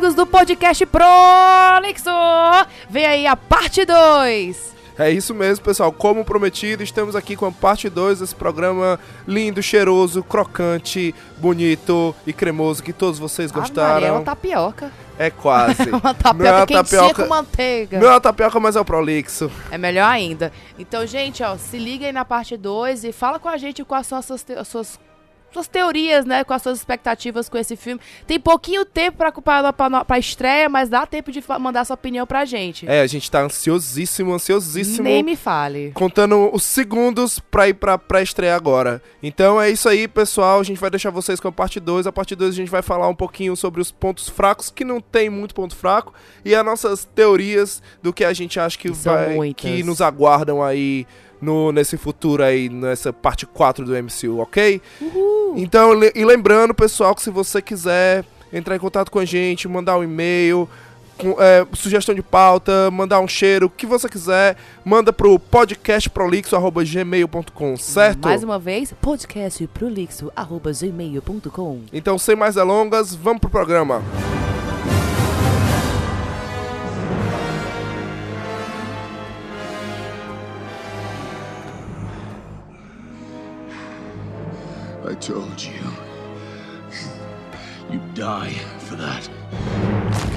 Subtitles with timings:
[0.00, 2.08] amigos do podcast Prolixo!
[2.88, 4.70] Vem aí a parte 2.
[4.98, 5.92] É isso mesmo, pessoal.
[5.92, 12.32] Como prometido, estamos aqui com a parte 2 desse programa lindo, cheiroso, crocante, bonito e
[12.32, 14.14] cremoso que todos vocês Ah, Maria, é gostaram.
[14.16, 14.90] uma tapioca.
[15.18, 15.82] É quase.
[15.92, 17.98] uma Não é tapioca uma tapioca- com manteiga.
[18.00, 19.50] Não é uma tapioca, mas é o prolixo.
[19.70, 20.50] É melhor ainda.
[20.78, 24.06] Então, gente, ó, se liga aí na parte 2 e fala com a gente quais
[24.06, 24.98] são as suas, as suas,
[25.52, 26.44] suas teorias, né?
[26.44, 28.00] Com as suas expectativas com esse filme.
[28.26, 32.26] Tem pouquinho tempo pra, pra, pra, pra estreia, mas dá tempo de mandar sua opinião
[32.26, 32.88] pra gente.
[32.88, 35.04] É, a gente tá ansiosíssimo, ansiosíssimo.
[35.04, 35.92] Nem me fale.
[35.92, 39.02] Contando os segundos pra ir pra pré-estreia agora.
[39.22, 40.60] Então é isso aí, pessoal.
[40.60, 42.06] A gente vai deixar vocês com a parte 2.
[42.06, 45.00] A parte 2 a gente vai falar um pouquinho sobre os pontos fracos, que não
[45.00, 46.12] tem muito ponto fraco,
[46.44, 50.62] e as nossas teorias do que a gente acha que Que vai que nos aguardam
[50.62, 51.06] aí
[51.40, 54.80] no, nesse futuro aí, nessa parte 4 do MCU, ok?
[55.56, 59.66] Então, le- e lembrando, pessoal, que se você quiser entrar em contato com a gente,
[59.68, 60.68] mandar um e-mail,
[61.16, 67.76] com, é, sugestão de pauta, mandar um cheiro, o que você quiser, manda pro podcastprolixo.gmail.com,
[67.76, 68.24] certo?
[68.26, 74.02] Mais uma vez, podcastprolixo.gmail.com Então, sem mais delongas, vamos pro programa.
[85.10, 85.72] I told you.
[87.90, 90.29] You die for that.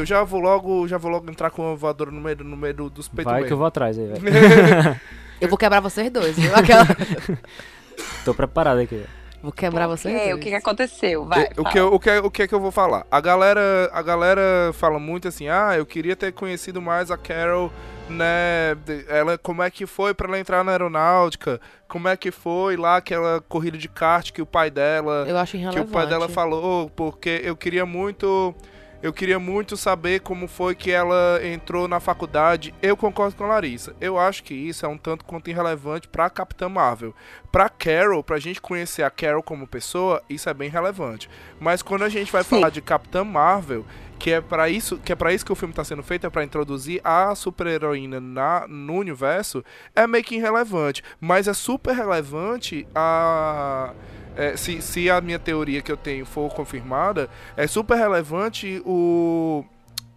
[0.00, 2.74] Eu já vou logo, já vou logo entrar com uma voadora no meio, no meio
[2.74, 4.20] do- dos peitos Vai que eu vou atrás aí, velho.
[5.40, 6.54] Eu vou quebrar vocês dois, viu?
[6.54, 6.84] Aquela...
[8.24, 9.02] Tô preparado aqui.
[9.42, 10.34] Vou quebrar Por vocês dois.
[10.34, 11.24] O que, que aconteceu?
[11.24, 11.48] Vai.
[11.56, 13.06] o, o que, o, que, o que é que eu vou falar?
[13.10, 17.72] A galera, a galera fala muito assim, ah, eu queria ter conhecido mais a Carol,
[18.08, 18.76] né?
[19.08, 21.58] Ela, como é que foi pra ela entrar na aeronáutica?
[21.88, 25.52] Como é que foi lá aquela corrida de kart que o pai dela, Eu acho
[25.52, 25.88] que irrelevante.
[25.88, 26.90] o pai dela falou?
[26.90, 28.54] Porque eu queria muito,
[29.02, 32.74] eu queria muito saber como foi que ela entrou na faculdade.
[32.82, 33.94] Eu concordo com a Larissa.
[34.00, 37.14] Eu acho que isso é um tanto quanto irrelevante pra Capitã Marvel.
[37.50, 41.30] Pra Carol, pra gente conhecer a Carol como pessoa, isso é bem relevante.
[41.58, 42.50] Mas quando a gente vai Sim.
[42.50, 43.86] falar de Capitã Marvel,
[44.18, 46.30] que é para isso, que é para isso que o filme tá sendo feito, é
[46.30, 49.64] para introduzir a super-heroína na no universo,
[49.96, 53.94] é meio que irrelevante, mas é super relevante a
[54.36, 59.64] é, se, se a minha teoria que eu tenho for confirmada, é super relevante o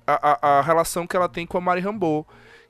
[0.06, 2.26] a, a, a relação que ela tem com a Mari Rambeau.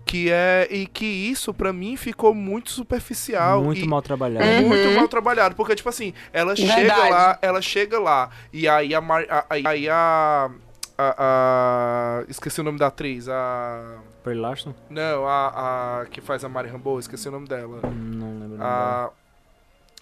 [0.05, 0.67] Que é.
[0.69, 3.63] E que isso, pra mim, ficou muito superficial.
[3.63, 4.45] Muito e, mal trabalhado.
[4.45, 4.67] Uhum.
[4.67, 5.55] muito mal trabalhado.
[5.55, 7.09] Porque, tipo assim, ela chega Verdade.
[7.09, 8.99] lá, ela chega lá, e aí a.
[8.99, 10.49] Mar- a- aí- a,
[10.97, 13.29] a, a- Esqueci o nome da atriz.
[13.29, 13.95] A.
[14.25, 14.73] Brie Larson?
[14.89, 17.79] Não, a, a que faz a Mari Rambeau, esqueci o nome dela.
[17.83, 18.55] Não lembro.
[18.55, 19.13] o nome dela.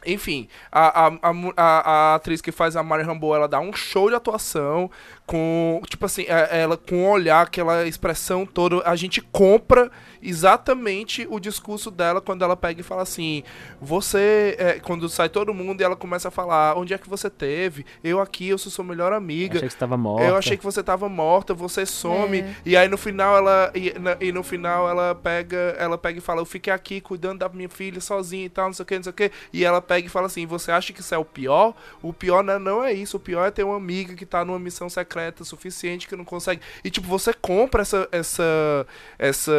[0.05, 4.09] Enfim, a, a, a, a- atriz que faz a Mari Rambeau, ela dá um show
[4.09, 4.89] de atuação
[5.31, 9.89] com, tipo assim, é- ela com o olhar, aquela expressão toda, a gente compra
[10.21, 13.41] exatamente o discurso dela quando ela pega e fala assim,
[13.79, 17.29] você, é, quando sai todo mundo e ela começa a falar, onde é que você
[17.29, 17.85] teve?
[18.03, 19.55] Eu aqui, eu sou sua melhor amiga.
[19.59, 20.27] Achei que você tava morta.
[20.27, 22.41] Eu achei que você tava morta, você some.
[22.41, 22.55] É.
[22.65, 23.71] E aí no final ela.
[23.73, 25.75] E, na- e no final ela pega.
[25.79, 28.73] Ela pega e fala, eu fiquei aqui cuidando da minha filha sozinha e tal, não
[28.73, 29.31] sei o que, não sei o que.
[29.53, 31.73] E ela pega e fala assim, você acha que isso é o pior?
[32.01, 33.15] O pior não, não é isso.
[33.15, 36.61] O pior é ter uma amiga que tá numa missão secreta suficiente que não consegue.
[36.83, 38.07] E tipo, você compra essa.
[38.11, 38.87] essa.
[39.17, 39.51] essa.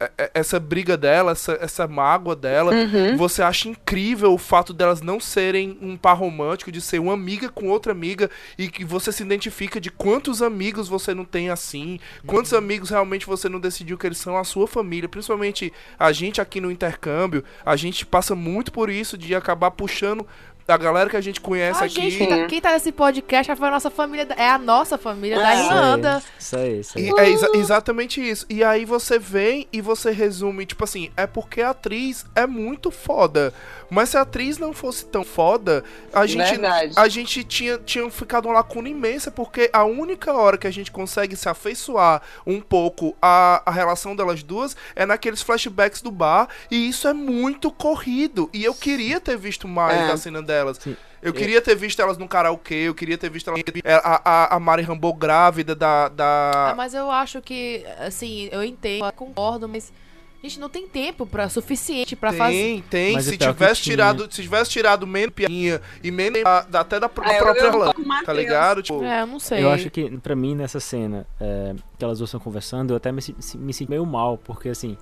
[0.00, 2.72] é- é- essa briga dela, essa, essa mágoa dela.
[3.16, 7.48] Você acha incrível o fato delas não serem um par romântico, de ser uma amiga
[7.48, 11.98] com outra amiga e que você se identifica de quantos amigos você não tem assim,
[12.26, 16.40] quantos amigos realmente você não decidiu que eles são a sua família, principalmente a gente
[16.40, 20.26] aqui no intercâmbio, a gente passa muito por isso de acabar puxando
[20.68, 21.94] a galera que a gente conhece A aqui.
[22.10, 24.98] gente, quem tá, quem tá nesse podcast foi a nossa família, da- é a nossa
[24.98, 25.64] família da É.
[25.64, 26.22] Irlanda.
[26.38, 27.10] Isso aí, isso aí.
[27.18, 28.44] É exa- exatamente isso.
[28.50, 32.90] E aí você vem e você resume, tipo assim, é porque a atriz é muito
[32.90, 33.52] foda.
[33.90, 35.82] Mas se a atriz não fosse tão foda,
[36.12, 36.92] a gente, Verdade.
[36.94, 40.90] a gente tinha, tinha ficado uma lacuna imensa, porque a única hora que a gente
[40.90, 46.48] consegue se afeiçoar um pouco a, a relação delas duas é naqueles flashbacks do bar,
[46.70, 48.50] e isso é muito corrido.
[48.52, 50.06] E eu queria ter visto mais É.
[50.08, 50.78] da cena delas.
[50.78, 50.96] Sim.
[51.20, 53.62] Eu queria ter visto elas no karaokê, eu queria ter visto elas,
[54.04, 56.08] a, a, a Mari Rambo grávida da.
[56.08, 56.70] da...
[56.70, 59.92] Ah, mas eu acho que, assim, eu entendo, eu concordo, mas
[60.40, 62.52] a gente não tem tempo para suficiente pra fazer.
[62.52, 63.12] Tem, tem.
[63.14, 67.00] Mas Se é tivesse tirado, se tivesse tirado menos piadinha e menos da- da- até
[67.00, 68.80] da, pró- Ah, eu- própria o tá ligado?
[68.80, 69.64] Tipo, É, eu não sei.
[69.64, 73.10] Eu acho que, pra mim, nessa cena, é, que elas duas estão conversando, eu até
[73.10, 74.96] me, se- me senti meio mal, porque assim,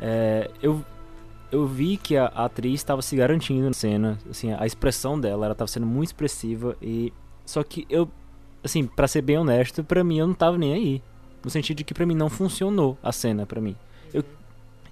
[0.00, 0.84] é, eu,
[1.54, 5.46] eu vi que a, a atriz estava se garantindo na cena, assim, a expressão dela,
[5.46, 7.12] ela estava sendo muito expressiva e
[7.46, 8.08] só que eu,
[8.62, 11.02] assim, pra ser bem honesto, pra mim eu não tava nem aí,
[11.44, 13.76] no sentido de que pra mim não funcionou a cena pra mim.
[14.12, 14.24] Eu,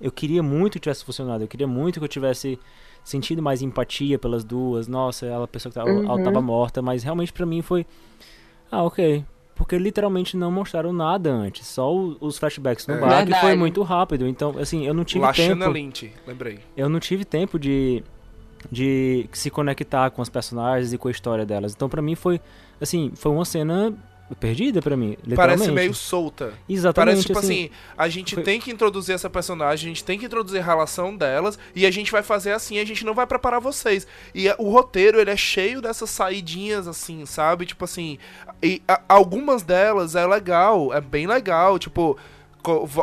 [0.00, 2.58] eu queria muito que tivesse funcionado, eu queria muito que eu tivesse
[3.04, 4.86] sentido mais empatia pelas duas.
[4.86, 6.04] Nossa, ela a pessoa que tava, Uhum.
[6.04, 7.84] ela tava morta, mas realmente pra mim foi
[8.70, 9.24] ah, ok.
[9.62, 13.00] Porque literalmente não mostraram nada antes, só o- os flashbacks no É.
[13.00, 14.26] bar, que foi muito rápido.
[14.26, 15.70] Então, assim, eu não tive Lashana tempo.
[15.72, 16.58] Lynch, lembrei.
[16.76, 18.02] Eu não tive tempo de
[18.70, 21.72] de se conectar com as personagens e com a história delas.
[21.74, 22.40] Então, pra mim foi
[22.80, 23.92] assim, foi uma cena
[24.38, 25.16] perdida pra mim.
[25.34, 26.52] Parece meio solta.
[26.68, 30.04] Exatamente, Parece tipo assim, assim, a gente foi- tem que introduzir essa personagem, a gente
[30.04, 33.14] tem que introduzir a relação delas e a gente vai fazer assim, a gente não
[33.14, 34.06] vai preparar vocês.
[34.34, 37.66] E a- o roteiro, ele é cheio dessas saidinhas assim, sabe?
[37.66, 38.18] Tipo assim,
[38.62, 42.16] e a- algumas delas é legal, é bem legal, tipo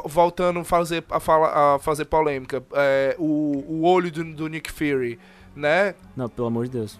[0.05, 4.71] voltando a fazer a, fala, a fazer polêmica, é, o, o olho do, do Nick
[4.71, 5.19] Fury,
[5.55, 5.95] né?
[6.15, 6.99] Não, pelo amor de Deus.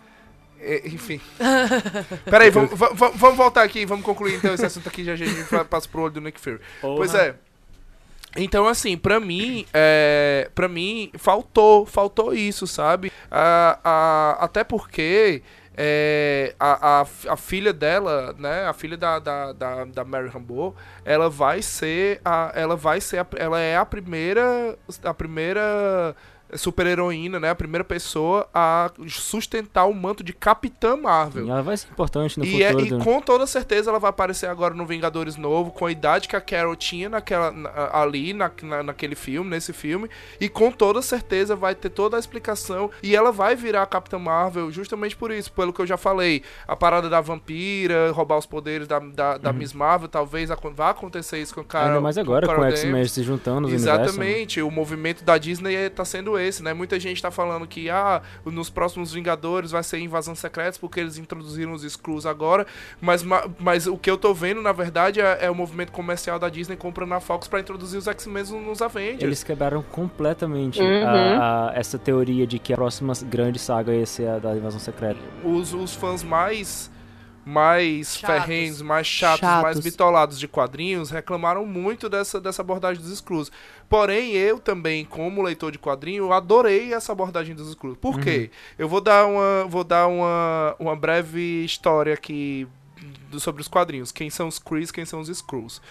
[0.62, 1.20] É, enfim.
[2.30, 5.16] Peraí, vamos, va- va- vamos voltar aqui, vamos concluir então esse assunto aqui, já a
[5.16, 5.34] gente
[5.70, 6.60] passa pro olho do Nick Fury.
[6.82, 7.36] Pois é.
[8.38, 13.12] Então, assim, pra mim, é, pra mim, faltou, faltou isso, sabe?
[13.32, 15.42] A, a, até porque
[15.76, 20.76] é, a, a, a filha dela, né, a filha da, da, da, da Mary Rambeau,
[21.04, 26.16] ela vai ser, a, ela vai ser, a, ela é a primeira, a primeira
[26.56, 31.48] super-heroína, né, a primeira pessoa a sustentar o manto de Capitã Marvel.
[31.50, 32.86] Ela vai ser importante no E, é- futuro.
[32.86, 36.28] e do- com toda certeza ela vai aparecer agora no Vingadores Novo, com a idade
[36.28, 40.10] que a Carol tinha naquela, na- ali na, na- naquele filme, nesse filme.
[40.40, 42.90] E com toda certeza vai ter toda a explicação.
[43.04, 46.44] E ela vai virar a Capitã Marvel justamente por isso, pelo que eu já falei.
[46.68, 51.40] A parada da vampira, roubar os poderes da, da, da Miss Marvel, talvez vá acontecer
[51.40, 51.86] isso com a Carol.
[51.88, 51.94] Uhum.
[51.96, 53.74] Ainda mais agora com o X-Men se juntando né?
[53.76, 56.74] Exatamente, o movimento da Disney está sendo esse, né?
[56.74, 61.18] Muita gente tá falando que ah, nos próximos Vingadores vai ser invasão secreta porque eles
[61.18, 62.66] introduziram os Skrulls agora,
[63.02, 66.38] mas, ma- mas o que eu tô vendo, na verdade, é, é o movimento comercial
[66.40, 69.24] da Disney comprando a Fox para introduzir os X-Men nos Avengers.
[69.24, 71.08] Eles quebraram completamente Uhum.
[71.08, 74.80] a- a- essa teoria de que a próxima grande saga ia ser a da invasão
[74.80, 75.20] secreta.
[75.44, 76.92] Os, os fãs mais
[77.50, 78.46] mais Chatos.
[78.46, 79.64] ferrenhos, mais chatos, Chatos.
[79.64, 83.52] mais bitolados de quadrinhos reclamaram muito dessa, dessa abordagem dos Skrulls.
[83.90, 87.98] Porém, eu também, como leitor de quadrinho, adorei essa abordagem dos Skrulls.
[88.00, 88.52] Por quê?
[88.78, 92.68] Eu vou dar uma, vou dar uma, uma breve história aqui
[93.32, 94.12] do- sobre os quadrinhos.
[94.12, 95.82] Quem são os Krees, quem são os Skrulls.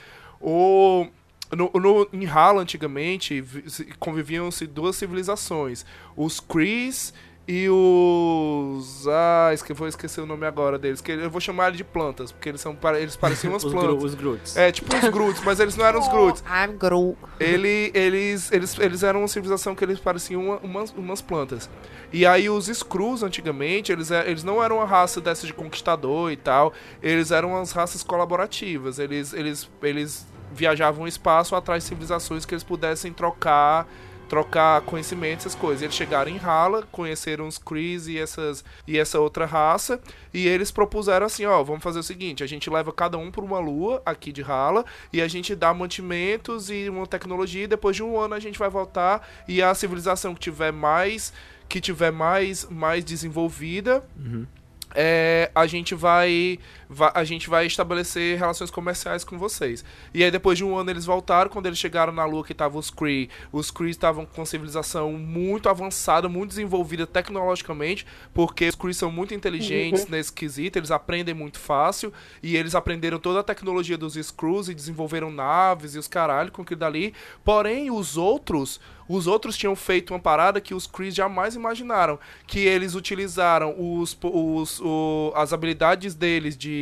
[0.41, 1.07] O...
[1.51, 5.85] No, no- em Hala, antigamente, vi- se- conviviam-se duas civilizações.
[6.15, 7.15] Os Krees
[7.51, 9.09] e os...
[9.09, 11.01] Ah, esque, vou esquecer o nome agora deles.
[11.01, 13.95] Que eu vou chamar eles de plantas, porque eles, são, eles pareciam umas Os, plantas.
[13.97, 14.57] Gru, os Groots.
[14.57, 16.43] É, tipo os Groots, mas eles não eram os Groots.
[16.43, 17.17] I'm Groot.
[17.41, 21.71] Ele, eles, eles, eles eram uma civilização que eles pareciam uma- umas, umas plantas.
[22.13, 26.31] E aí os Skrulls, antigamente, eles, é- eles não eram uma raça dessa de conquistador
[26.31, 26.75] e tal.
[27.03, 28.99] Eles eram umas raças colaborativas.
[28.99, 33.87] Eles, eles, eles viajavam o espaço atrás de civilizações que eles pudessem trocar
[34.29, 35.83] trocar conhecimento, essas coisas.
[35.83, 40.01] Eles chegaram em Hala, conheceram os Krees e, essas, e essa outra raça,
[40.33, 43.43] e eles propuseram assim, ó, vamos fazer o seguinte, a gente leva cada um por
[43.43, 47.97] uma lua aqui de Hala, e a gente dá mantimentos e uma tecnologia, e depois
[47.97, 51.33] de um ano a gente vai voltar, e a civilização que tiver mais
[51.69, 54.47] que tiver mais mais desenvolvida Uhum.
[54.95, 56.78] é, a gente vai va-
[57.15, 59.85] a gente vai estabelecer relações comerciais com vocês.
[60.15, 62.79] E aí depois de um ano eles voltaram, quando eles chegaram na Lua que estavam
[62.79, 68.95] os Kree, os Kree estavam com civilização muito avançada, muito desenvolvida tecnologicamente, porque os Kree
[68.95, 73.99] são muito inteligentes nesse quesito, eles aprendem muito fácil, e eles aprenderam toda a tecnologia
[73.99, 77.13] dos Skrulls e desenvolveram naves e os caralho com aquilo dali.
[77.45, 82.61] Porém, os outros, os outros tinham feito uma parada que os Kree jamais imaginaram, que
[82.61, 86.78] eles utilizaram os, os, o- as habilidades deles de,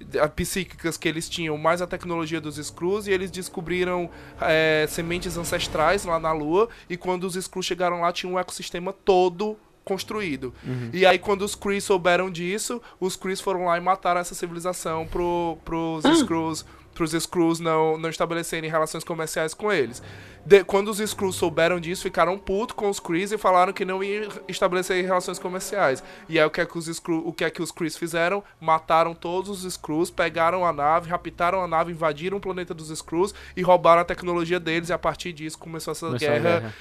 [0.00, 5.36] de- psíquicas que eles tinham, mais a tecnologia dos Skrulls, e eles descobriram é, sementes
[5.36, 10.52] ancestrais lá na Lua, e quando os Skrulls chegaram lá, tinha um ecossistema todo construído.
[10.92, 15.06] E aí, quando os Kree souberam disso, os Kree foram lá e mataram essa civilização
[15.06, 20.02] pro, pros Skrulls pros Skrulls não, não estabelecerem relações comerciais com eles.
[20.48, 24.02] De- quando os Skrulls souberam disso, ficaram putos com os Krees e falaram que não
[24.02, 26.02] iam estabelecer relações comerciais.
[26.26, 28.42] E aí o que é que os, Skrull, o que é que os Krees fizeram?
[28.58, 33.34] Mataram todos os Skrulls, pegaram a nave, raptaram a nave, invadiram o planeta dos Skrulls
[33.54, 34.88] e roubaram a tecnologia deles.
[34.88, 36.74] E a partir disso começou essa Começou guerra, guerra.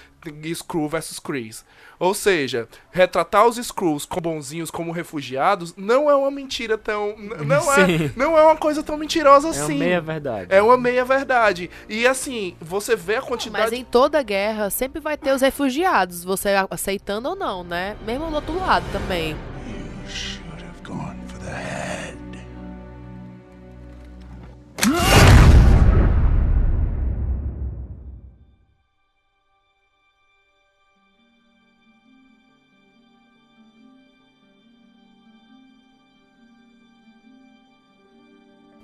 [0.46, 1.64] Skrull versus Krees.
[2.00, 7.16] Ou seja, retratar os Skrulls como bonzinhos, como refugiados, não é uma mentira tão...
[7.18, 9.74] Não é, não é uma coisa tão mentirosa É assim.
[9.76, 10.48] uma meia verdade.
[10.54, 11.70] É uma meia verdade.
[11.90, 13.57] E assim, você vê a quantidade.
[13.58, 17.96] Mas em toda guerra sempre vai ter os refugiados, você aceitando ou não, né?
[18.06, 19.36] Mesmo do outro lado também.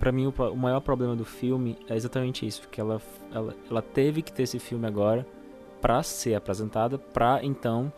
[0.03, 3.01] Pra mim, o, o maior problema do filme é exatamente isso, que ela,
[3.33, 5.25] ela, ela teve que ter esse filme agora
[5.81, 7.89] pra ser apresentada, pra então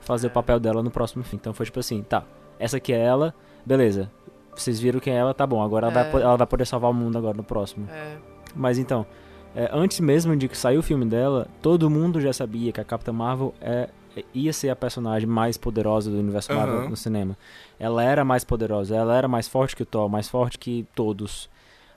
[0.00, 1.38] fazer o papel dela no próximo filme.
[1.40, 2.24] Então foi tipo assim, tá,
[2.58, 3.32] essa aqui é ela,
[3.64, 4.10] beleza.
[4.56, 5.62] Vocês viram quem é ela, tá bom.
[5.62, 6.02] Agora ela, É.
[6.02, 7.86] vai, po- ela vai poder salvar o mundo agora no próximo.
[7.88, 8.16] É.
[8.56, 9.06] Mas então,
[9.54, 12.84] é, antes mesmo de que saiu o filme dela, todo mundo já sabia que a
[12.84, 13.88] Capitã Marvel é, é-
[14.34, 17.36] ia ser a personagem mais poderosa do universo Marvel no cinema.
[17.78, 21.48] Ela era mais poderosa, ela era mais forte que o Thor, mais forte que todos.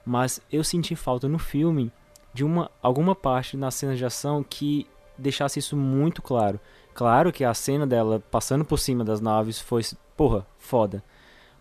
[0.06, 1.92] Mas eu senti falta no filme
[2.34, 6.60] de uma alguma parte na cena de ação que deixasse isso muito claro.
[6.94, 9.82] Claro que a cena dela passando por cima das naves foi,
[10.16, 11.04] porra, foda.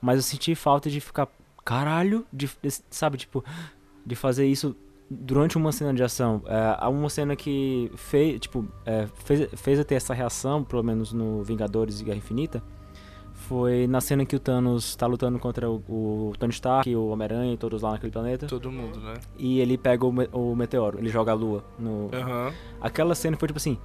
[0.01, 1.29] Mas eu senti falta de ficar,
[1.65, 3.43] caralho, de, de- sabe, tipo,
[4.05, 4.77] de fazer isso
[5.21, 6.43] durante uma cena de ação.
[6.47, 10.83] É, há uma cena que fez, tipo, é, fez, fez eu ter essa reação, pelo
[10.83, 12.63] menos no Vingadores e Guerra Infinita,
[13.33, 17.53] foi na cena que o Thanos tá lutando contra o, o Tony Stark, o Homem-Aranha
[17.53, 18.47] e todos lá naquele planeta.
[18.47, 19.15] Todo mundo, né?
[19.39, 22.09] E ele pega o, me- o meteoro, ele joga a lua no...
[22.13, 22.53] Aham.
[22.81, 23.77] Aquela cena foi tipo assim,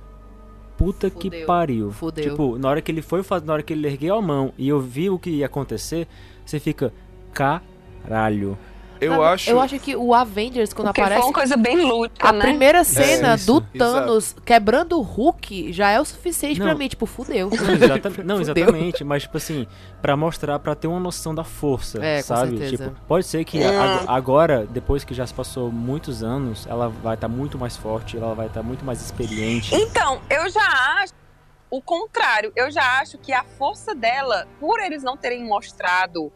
[0.78, 1.46] puta que Fudeu.
[1.46, 1.92] pariu.
[1.92, 2.30] Fudeu.
[2.30, 4.70] Tipo, na hora que ele foi fazer, na hora que ele ergueu a mão e
[4.70, 6.08] eu vi o que ia acontecer,
[6.46, 6.94] você fica,
[7.34, 8.58] caralho.
[9.02, 9.50] Eu Sabe, acho.
[9.50, 11.22] Eu acho que o Avengers, quando Porque aparece.
[11.22, 12.42] foi uma coisa bem lúdica, A né?
[12.42, 16.78] primeira cena isso, do Thanos quebrando o Hulk já é o suficiente pra Não.
[16.78, 17.50] mim, tipo, fudeu.
[17.50, 19.66] Não, exata- não, exatamente, mas tipo assim,
[20.02, 22.70] pra mostrar, pra ter uma noção da força, É, sabe?
[22.70, 27.16] Tipo, pode ser que a- agora, depois que já se passou muitos anos, ela vai
[27.16, 29.74] estar muito mais forte, ela vai estar muito mais experiente.
[29.74, 30.68] Então, eu já
[31.02, 31.14] acho
[31.72, 32.52] o contrário.
[32.56, 36.32] Eu já acho que a força dela, por eles não terem mostrado.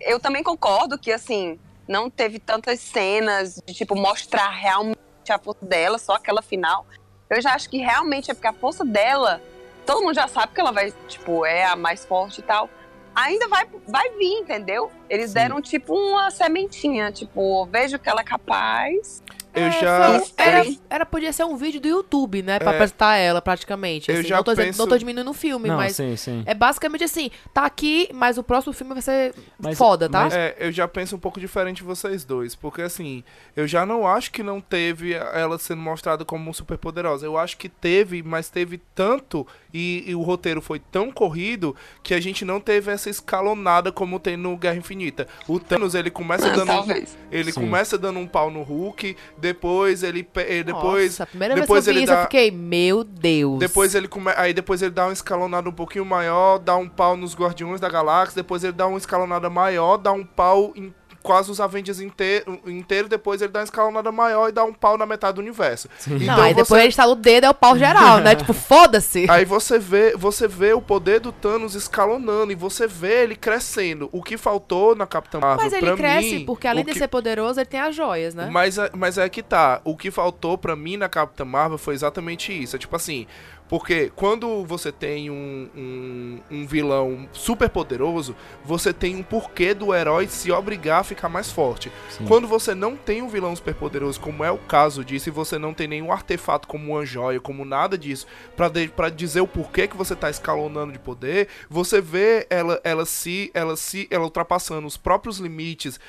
[0.00, 4.98] Eu também concordo que, assim, não teve tantas cenas de, tipo, mostrar realmente
[5.30, 6.86] a força dela, só aquela final.
[7.30, 9.42] Eu já acho que realmente é porque a força dela,
[9.86, 12.68] todo mundo já sabe que ela vai, tipo, é a mais forte e tal.
[13.14, 14.92] Ainda vai, vai vir, entendeu?
[15.08, 15.34] Eles Sim.
[15.34, 19.22] deram, tipo, uma sementinha, tipo, vejo que ela é capaz.
[19.58, 20.22] Eu É, já.
[20.36, 22.58] era, eu- era, podia ser um vídeo do YouTube, né?
[22.58, 22.74] Pra É.
[22.74, 24.10] apresentar ela, praticamente.
[24.10, 24.28] Eu assim.
[24.28, 25.96] já não, tô dizendo- penso- não tô diminuindo o filme, Não, mas.
[25.96, 26.42] sim, sim.
[26.46, 30.24] É basicamente assim, tá aqui, mas o próximo filme vai ser Mas- foda, tá?
[30.24, 33.22] mas- É, eu já penso um pouco diferente de vocês dois, porque assim,
[33.56, 37.26] eu já não acho que não teve ela sendo mostrada como super poderosa.
[37.26, 42.14] Eu acho que teve, mas teve tanto e, e o roteiro foi tão corrido que
[42.14, 45.26] a gente não teve essa escalonada como tem no Guerra Infinita.
[45.46, 47.16] O Thanos ele começa Ah, dando talvez.
[47.30, 47.60] ele Sim.
[47.60, 51.84] começa dando um pau no Hulk, depois ele eh, depois Nossa, a primeira depois vez
[51.84, 53.58] que eu vi ele isso, dá- eu fiquei, meu Deus.
[53.58, 54.32] Depois ele come...
[54.36, 57.88] Aí depois ele dá uma escalonada um pouquinho maior, dá um pau nos Guardiões da
[57.88, 62.60] Galáxia, depois ele dá uma escalonada maior, dá um pau em quase os Avengers inteiro,
[62.66, 65.88] inteiro, depois ele dá uma escalonada maior e dá um pau na metade do universo.
[66.06, 68.34] Não, Então aí depois você- ele estala o dedo, é o pau geral, né?
[68.36, 69.26] tipo, foda-se.
[69.30, 74.08] Aí você vê, você vê o poder do Thanos escalonando e você vê ele crescendo.
[74.12, 76.92] O que faltou na Capitã Marvel Mas ele pra cresce mim, porque além o de
[76.92, 78.48] que- ser poderoso, ele tem as joias, né?
[78.50, 79.80] Mas, é- mas é que tá.
[79.84, 82.76] O que faltou pra mim na Capitã Marvel foi exatamente isso.
[82.76, 83.26] É tipo assim,
[83.68, 88.34] Porque quando você tem um, um, um vilão super poderoso,
[88.64, 91.92] você tem um porquê do herói se obrigar a ficar mais forte.
[92.08, 92.24] Sim.
[92.26, 95.58] Quando você não tem um vilão super poderoso, como é o caso disso, e você
[95.58, 99.96] não tem nenhum artefato como uma joia, como nada disso, pra dizer o porquê que
[99.96, 104.96] você tá escalonando de poder, você vê ela, ela se, ela se, ela ultrapassando os
[104.96, 106.00] próprios limites.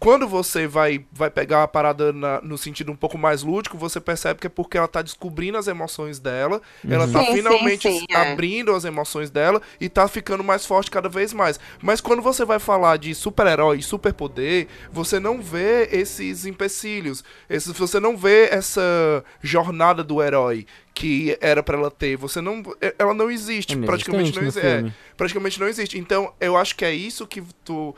[0.00, 4.00] Quando você vai, vai pegar a parada na- no sentido um pouco mais lúdico, você
[4.00, 7.90] percebe que é porque ela tá descobrindo as emoções dela, ela tá Sim, sim, finalmente
[7.90, 8.32] sim, é.
[8.32, 11.58] abrindo as emoções dela e tá ficando mais forte cada vez mais.
[11.82, 17.24] Mas quando você vai falar de super-herói e superpoder, você não vê esses empecilhos.
[17.50, 20.64] Esses, você não vê essa jornada do herói
[20.94, 22.16] que era pra ela ter.
[22.16, 22.62] Você não.
[22.98, 23.74] Ela não existe.
[23.74, 24.66] É praticamente não existe.
[24.66, 24.84] É,
[25.16, 25.98] praticamente não existe.
[25.98, 27.94] Então, eu acho que é isso que tu.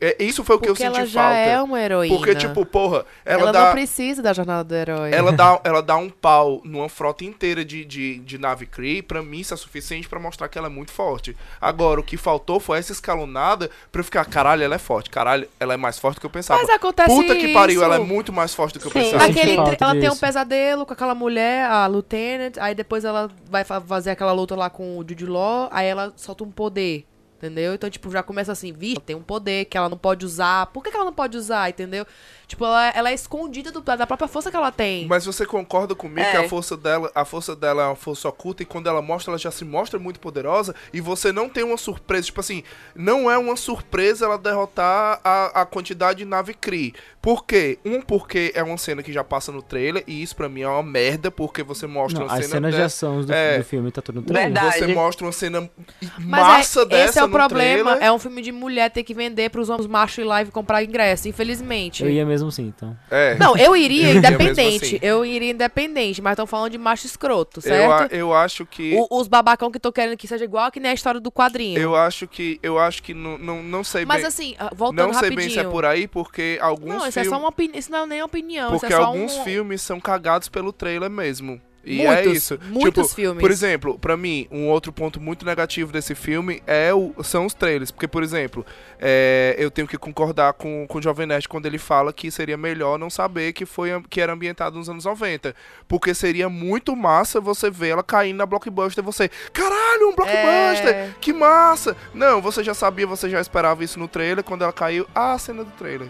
[0.00, 1.36] É, isso foi o que Porque eu senti ela já falta.
[1.38, 2.16] é uma heroína.
[2.16, 3.64] Porque, tipo, porra, ela, ela, dá.
[3.66, 5.10] não precisa da jornada do herói.
[5.12, 9.22] Ela dá, ela dá um pau numa frota inteira de, de, de nave Kree, pra
[9.22, 11.36] mim isso é suficiente pra mostrar que ela é muito forte.
[11.60, 15.48] Agora, o que faltou foi essa escalonada pra eu ficar, caralho, ela é forte, caralho,
[15.60, 16.60] ela é mais forte do que eu pensava.
[16.60, 17.84] Mas acontece Puta que pariu, isso.
[17.84, 19.10] ela é muito mais forte do que eu Sim.
[19.12, 19.24] pensava.
[19.30, 23.80] Aquele, ela tem um pesadelo com aquela mulher, a Lieutenant, aí depois ela vai fa-
[23.80, 27.04] fazer aquela luta lá com o Jude Law, aí ela solta um poder,
[27.44, 27.74] entendeu?
[27.74, 30.66] Então, tipo, já começa assim, ela tem um poder que ela não pode usar.
[30.66, 32.06] Por que, que ela não pode usar, entendeu?
[32.46, 35.06] Tipo, ela, ela é escondida do- da própria força que ela tem.
[35.06, 36.30] Mas você concorda comigo É.
[36.30, 39.30] que a força dela, a força dela é uma força oculta e quando ela mostra,
[39.30, 42.62] ela já se mostra muito poderosa e você não tem uma surpresa, tipo assim,
[42.94, 46.94] não é uma surpresa ela derrotar a, a quantidade de nave Kree.
[47.22, 47.78] Por quê?
[47.84, 50.68] Um, porque é uma cena que já passa no trailer e isso pra mim é
[50.68, 53.58] uma merda, porque você mostra Não, uma as cena cenas de de- ação do, É.
[53.58, 54.52] do filme tá tudo no trailer.
[54.52, 54.78] Verdade.
[54.78, 55.70] Você mostra uma cena
[56.18, 58.04] Mas massa é, dessa esse é o no problema, trailer.
[58.08, 60.84] é um filme de mulher ter que vender pros homens machos ir lá e comprar
[60.84, 62.02] ingresso, infelizmente.
[62.04, 62.96] Eu ia mesmo sim, então.
[63.10, 63.34] É.
[63.36, 64.56] Não, eu iria Eu independente.
[64.62, 64.98] mesmo assim.
[65.02, 68.12] Eu iria independente, mas estão falando de macho escroto, eu, a- certo?
[68.14, 70.94] eu acho que O- os babacão que tô querendo que seja igual que nem a
[70.94, 71.78] história do quadrinho.
[71.78, 74.26] eu acho que eu acho que não, não, não sei Mas bem.
[74.26, 75.36] assim, ah, voltando não sei rapidinho.
[75.36, 77.78] bem se é por aí porque alguns Não, isso filmes é só uma opinião.
[77.78, 78.70] Isso não é nem opinião.
[78.70, 79.44] Porque isso é só alguns um...
[79.44, 81.60] filmes são cagados pelo trailer mesmo.
[81.84, 82.58] E Muitos, é isso.
[82.68, 83.40] muitos tipo, filmes.
[83.40, 87.54] Por exemplo, pra mim, um outro ponto muito negativo desse filme é o, são os
[87.54, 87.90] trailers.
[87.90, 88.64] Porque, por exemplo,
[88.98, 92.56] é, eu tenho que concordar com, com o Jovem Nerd quando ele fala que seria
[92.56, 95.54] melhor não saber que, foi, que era ambientado nos anos 90.
[95.86, 99.30] Porque seria muito massa você ver ela caindo na blockbuster e você.
[99.52, 100.94] Caralho, um blockbuster!
[100.94, 101.10] É.
[101.20, 101.96] Que massa!
[102.14, 104.42] Não, você já sabia, você já esperava isso no trailer.
[104.42, 106.08] Quando ela caiu, ah, a cena do trailer.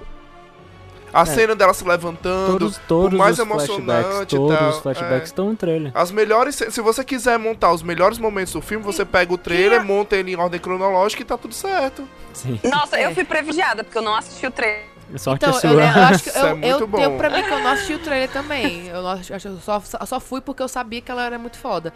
[1.15, 1.27] A É.
[1.27, 2.53] cena dela se levantando.
[2.59, 5.25] Todos, todos mais os flashbacks, emocionante e todos tal, os flashbacks é.
[5.25, 5.93] estão no trailer.
[5.95, 6.57] As melhores.
[6.57, 10.33] Se você quiser montar os melhores momentos do filme, você pega o trailer, monta ele
[10.33, 12.07] em ordem cronológica e tá tudo certo.
[12.33, 12.59] Sim.
[12.65, 13.07] Nossa, É.
[13.07, 14.93] eu fui privilegiada, porque eu não assisti o trailer.
[15.17, 15.71] Sorte Então, é sua.
[15.71, 17.17] eu, eu acho que eu, é eu bom.
[17.19, 18.89] pra mim que eu não assisti o trailer também.
[18.89, 21.93] Eu, não, eu só, só fui porque eu sabia que ela era muito foda.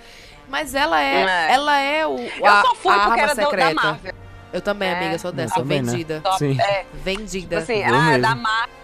[0.49, 1.53] Mas ela é, É.
[1.55, 3.75] ela é o Eu a, só fui a porque arma era secreta.
[3.75, 4.15] da Marvel.
[4.53, 4.97] Eu também, É.
[4.97, 5.77] amiga, eu sou dessa, sou né?
[5.81, 6.21] vendida.
[6.25, 6.59] Só- Sim.
[6.61, 7.61] É, Vendida.
[7.61, 8.23] tipo assim, Vou ah, mesmo.
[8.23, 8.75] da Marvel.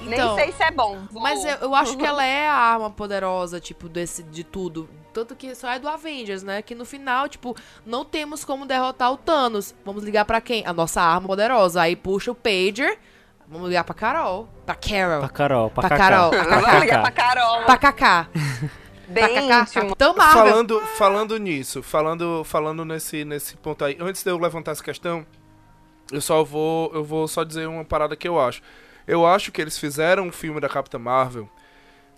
[0.00, 0.98] Então, Nem sei se é bom.
[1.10, 4.88] Vou- Mas eu, eu acho que ela é a arma poderosa, tipo, desse, de tudo.
[5.12, 6.62] Tanto que só é do Avengers, né?
[6.62, 7.54] Que no final, tipo,
[7.86, 9.74] não temos como derrotar o Thanos.
[9.84, 10.66] Vamos ligar pra quem?
[10.66, 11.82] A nossa arma poderosa.
[11.82, 12.98] Aí puxa o Pager.
[13.46, 14.48] Vamos ligar pra Carol.
[14.64, 15.20] Pra Carol.
[15.20, 16.08] Pra Carol, pra, Pra Cacá.
[16.10, 16.30] Carol.
[16.30, 17.62] Vamos ligar pra Carol.
[17.64, 18.28] Pra Kaká.
[19.08, 19.66] Bem Pra.
[19.66, 20.42] Capitão Marvel.
[20.46, 25.26] Falando, falando nisso, falando, falando nesse, nesse ponto aí, antes de eu levantar essa questão,
[26.10, 28.62] eu só vou, eu vou só dizer uma parada que eu acho.
[29.06, 31.48] Eu acho que eles fizeram um filme da Capitã Marvel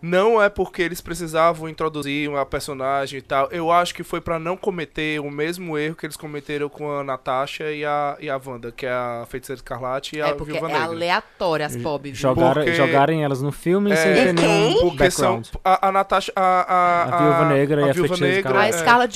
[0.02, 3.48] não é porque eles precisavam introduzir uma personagem e tal.
[3.50, 7.02] Eu acho que foi pra não cometer o mesmo erro que eles cometeram com a
[7.02, 10.52] Natasha e a, e a Wanda, que é a Feiticeira Escarlate e a É porque
[10.52, 10.88] Viúva é Negra.
[10.88, 11.82] aleatória as viu?
[12.12, 15.46] Jogaram, Porque- Jogarem elas no filme É, sem ter nenhum Porque são background.
[15.64, 18.74] a, a Natasha, a, a, A Viúva Negra e a Viúva Feiticeira Negra, A Escarlate.
[18.74, 18.82] é.
[18.82, 19.14] Scarlett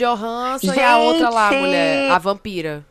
[0.64, 1.60] Johansson e a outra lá, a Gente!
[1.66, 2.10] mulher.
[2.12, 2.86] A vampira.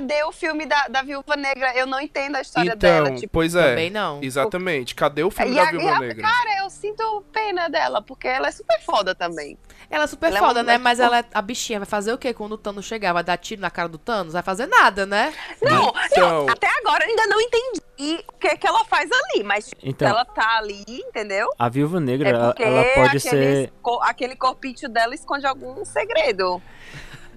[0.00, 1.76] Cadê o filme da, da Viúva Negra?
[1.76, 3.14] Eu não entendo a história Então, dela.
[3.14, 3.68] Tipo, pois é.
[3.70, 4.18] Também não.
[4.22, 4.94] Exatamente.
[4.94, 6.22] Cadê o filme e da a, e Viúva a- Negra?
[6.22, 9.58] cara, eu sinto pena dela, porque ela é super foda também.
[9.90, 10.78] Ela é super Ela é foda, uma né?
[10.78, 11.78] Mas ela é a bichinha.
[11.80, 13.12] Vai fazer o quê quando o Thanos chegar?
[13.12, 14.32] Vai dar tiro na cara do Thanos?
[14.32, 15.34] Vai fazer nada, né?
[15.60, 17.80] Não, Então- não, até agora eu ainda não entendi
[18.28, 21.50] o que, que ela faz ali, mas tipo, Então, ela tá ali, entendeu?
[21.58, 23.72] a Viúva Negra, É ela, ela pode aqueles ser...
[24.02, 26.62] aquele corpinho dela esconde algum segredo.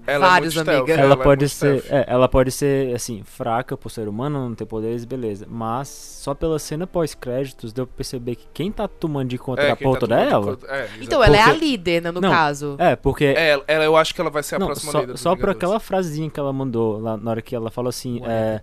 [0.05, 1.01] Ela Vários, é muito stealth, amiga.
[1.01, 4.55] Ela é pode muito ser, é, ela pode ser assim fraca por ser humano, não
[4.55, 5.45] ter poderes, beleza.
[5.49, 9.75] Mas só pela cena pós-créditos deu pra perceber que quem tá tomando de conta É,
[9.75, 10.45] tá dela.
[10.57, 10.89] conta- é.
[11.01, 12.75] Então, ela é a Porque- líder, né, no Não, caso.
[12.77, 14.99] É, porque É, ela, ela- eu acho que ela vai ser a não, próxima só,
[14.99, 18.21] líder só por aquela frasinha que ela mandou lá na hora que ela falou assim,
[18.25, 18.61] é.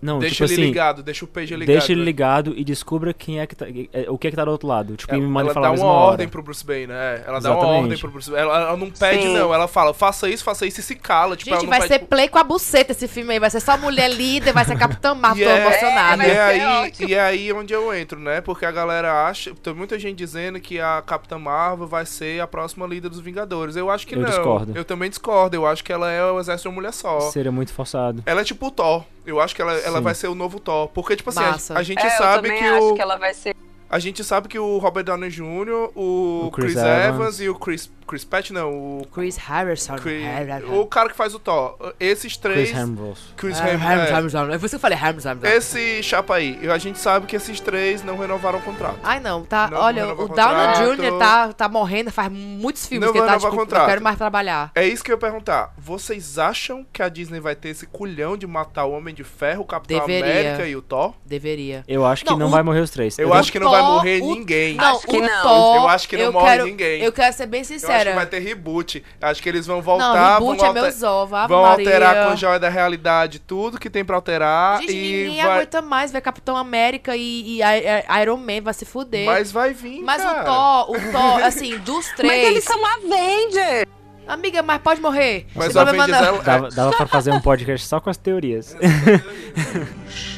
[0.00, 1.66] Não, Deixa tipo ele assim, ligado, deixa o page ligado.
[1.76, 2.04] deixa ele né?
[2.06, 4.68] ligado e descubra quem é que tá, é, o que é que tá do outro
[4.68, 4.96] lado.
[4.96, 6.30] Tipo, Ela, me manda ela falar dá uma ordem hora.
[6.30, 7.22] pro Bruce Wayne, né?
[7.26, 7.82] Ela dá uma Exatamente.
[7.82, 8.48] ordem pro Bruce Wayne.
[8.48, 9.34] Ela, ela não pede, Sim.
[9.34, 9.52] não.
[9.52, 11.36] Ela fala, faça isso, faça isso e se cala.
[11.36, 13.40] Tipo, Gente, ela não vai pede, ser tipo, play com a buceta esse filme aí.
[13.40, 15.44] Vai ser só mulher líder, vai ser Capitã Marvel.
[15.44, 18.40] E Tô é- E ser é, aí, e é aí onde eu entro, né?
[18.40, 19.52] Porque a galera acha.
[19.54, 23.74] Tem muita gente dizendo que a Capitã Marvel vai ser a próxima líder dos Vingadores.
[23.76, 24.28] Eu acho que Eu não.
[24.28, 24.72] discordo.
[24.76, 25.56] Eu também discordo.
[25.56, 27.20] Eu acho que ela é o exército de uma mulher só.
[27.32, 28.22] Seria muito forçado.
[28.24, 29.04] Ela é tipo o Thor.
[29.26, 30.04] Eu acho que ela, ela Sim.
[30.04, 30.88] vai ser o novo Thor.
[30.88, 31.78] Porque, tipo assim, a, Massa.
[31.78, 32.94] a gente É, sabe que acho o.
[32.94, 33.54] que ela vai ser.
[33.90, 37.06] A gente sabe que o Robert Downey Jr., o, O Chris, Chris Evans.
[37.14, 39.96] Evans e o Chris, Chris Pratt, não, o, Chris Harrison.
[39.96, 40.24] Chris-
[40.70, 41.76] o cara que faz o Thor.
[42.00, 42.70] Esses três.
[42.70, 43.18] Chris Hemsworth.
[43.36, 44.10] Chris É, Harrison, é.
[44.14, 44.50] Harrison.
[44.50, 45.28] É você que eu falei Harrison.
[45.28, 45.46] Harrison.
[45.56, 48.98] Esse chapa aí, a gente sabe que esses três não renovaram o contrato.
[49.04, 49.68] Ai, não, tá.
[49.70, 50.96] Não olha, o Downey contrato.
[50.96, 51.18] Jr.
[51.18, 53.80] tá, tá morrendo faz muitos filmes Não que ele tá, renova tipo, contrato.
[53.82, 54.72] não quero mais trabalhar.
[54.74, 55.74] É isso que eu ia perguntar.
[55.76, 59.62] Vocês acham que a Disney vai ter esse culhão de matar o Homem de Ferro,
[59.62, 60.24] o Capitão Deveria.
[60.40, 61.14] América e o Thor?
[61.26, 61.84] Deveria.
[61.86, 63.18] Eu acho que Não, não, o- vai morrer os três.
[63.18, 64.74] Eu O acho que não vai Thor, morrer o- ninguém.
[64.76, 65.42] Não, Acho que o não.
[65.42, 67.02] Thor, Eu acho que não eu morre quero, ninguém.
[67.02, 67.62] Eu quero ser bem
[67.98, 69.04] Acho que vai ter reboot.
[69.20, 71.86] Acho que eles vão Não, voltar, reboot vão, é alter- meus ovos, Ave vão Maria.
[71.86, 75.56] alterar com joia da realidade tudo que tem pra alterar Gente, e ninguém vai...
[75.56, 79.26] aguenta mais ver Capitão América e, e Iron Man, vai se fuder.
[79.26, 80.42] Mas vai vir, Mas cara.
[80.42, 82.46] o Thor, o Thor, assim, dos Mas três...
[82.48, 83.86] eles são Avengers!
[84.26, 85.46] Amiga, mas pode morrer.
[85.54, 86.40] Mas Não o tem problema Avengers não.
[86.40, 88.76] é- Dava, dava pra fazer um podcast só com as teorias.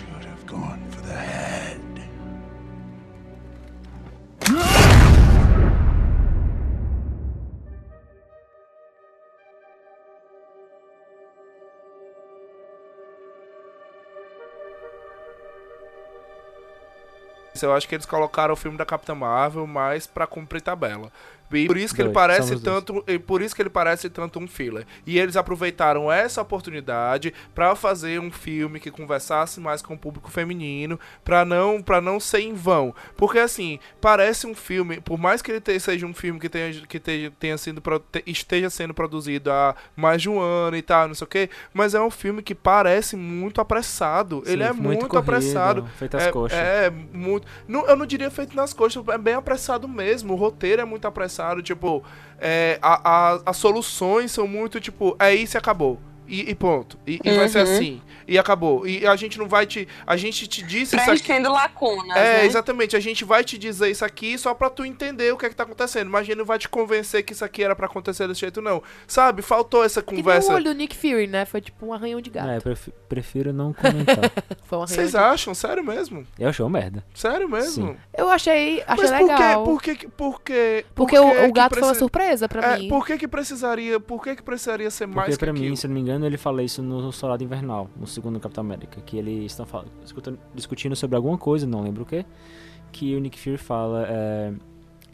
[17.66, 21.10] Eu acho que eles colocaram o filme da Capitã Marvel mais pra cumprir tabela.
[21.52, 22.84] E por isso que ele Dois, parece somos dois.
[22.84, 24.86] tanto, e por isso que ele parece tanto um filler.
[25.06, 30.30] E eles aproveitaram essa oportunidade pra fazer um filme que conversasse mais com o público
[30.30, 32.94] feminino, pra não para não ser em vão.
[33.16, 37.00] Porque assim, parece um filme, por mais que ele seja um filme que tenha que
[37.00, 37.82] tenha, tenha sido
[38.26, 41.94] esteja sendo produzido há mais de um ano e tal, não sei o quê, mas
[41.94, 44.42] é um filme que parece muito apressado.
[44.46, 45.86] ele Sim, é muito, corrido, apressado.
[45.98, 46.58] Feito às é, coxas.
[46.58, 47.46] é, muito.
[47.66, 50.34] Não, eu não diria feito nas coxas, é bem apressado mesmo.
[50.34, 52.02] O roteiro é muito apressado, tipo,
[52.38, 53.00] é, a-
[53.34, 55.98] a- as soluções são muito, tipo, é isso e acabou.
[56.30, 56.98] E, e ponto.
[57.06, 57.74] E, e vai ser Uhum.
[57.74, 58.02] assim.
[58.28, 58.86] E acabou.
[58.86, 59.88] E a gente não vai te.
[60.06, 61.22] A gente te disse isso aqui.
[61.24, 62.46] Preenchendo lacunas, É, né?
[62.46, 62.94] exatamente.
[62.96, 65.54] A gente vai te dizer isso aqui só pra tu entender o que é que
[65.56, 66.08] tá acontecendo.
[66.08, 68.62] Mas a gente não vai te convencer que isso aqui era pra acontecer desse jeito,
[68.62, 68.80] não.
[69.08, 69.42] Sabe?
[69.42, 70.52] Faltou essa Que nem conversa.
[70.52, 71.44] o olho do Nick Fury, né?
[71.44, 72.48] Foi tipo um arranhão de gato.
[72.48, 72.60] É,
[73.08, 74.16] prefiro não comentar.
[74.62, 75.16] Foi um arranhão Vocês de...
[75.16, 75.52] acham?
[75.54, 76.24] Sério mesmo?
[76.38, 77.04] eu achei uma merda.
[77.12, 77.88] Sério mesmo?
[77.88, 77.96] Sim.
[78.16, 79.64] Eu achei, achei Mas por legal.
[79.64, 82.48] que, por que, por que, Porque por o, que o que gato foi uma surpresa
[82.48, 82.88] pra É, mim.
[82.88, 85.76] por que que precisaria, por que que precisaria ser mais Porque que pra mim, aquilo?
[85.76, 89.00] se eu não me engano, ele fala isso no Soldado Invernal, no segundo Capitão América,
[89.00, 89.66] que eles estão
[90.54, 92.24] discutindo sobre alguma coisa, não lembro o que,
[92.92, 94.52] que o Nick Fury fala, é,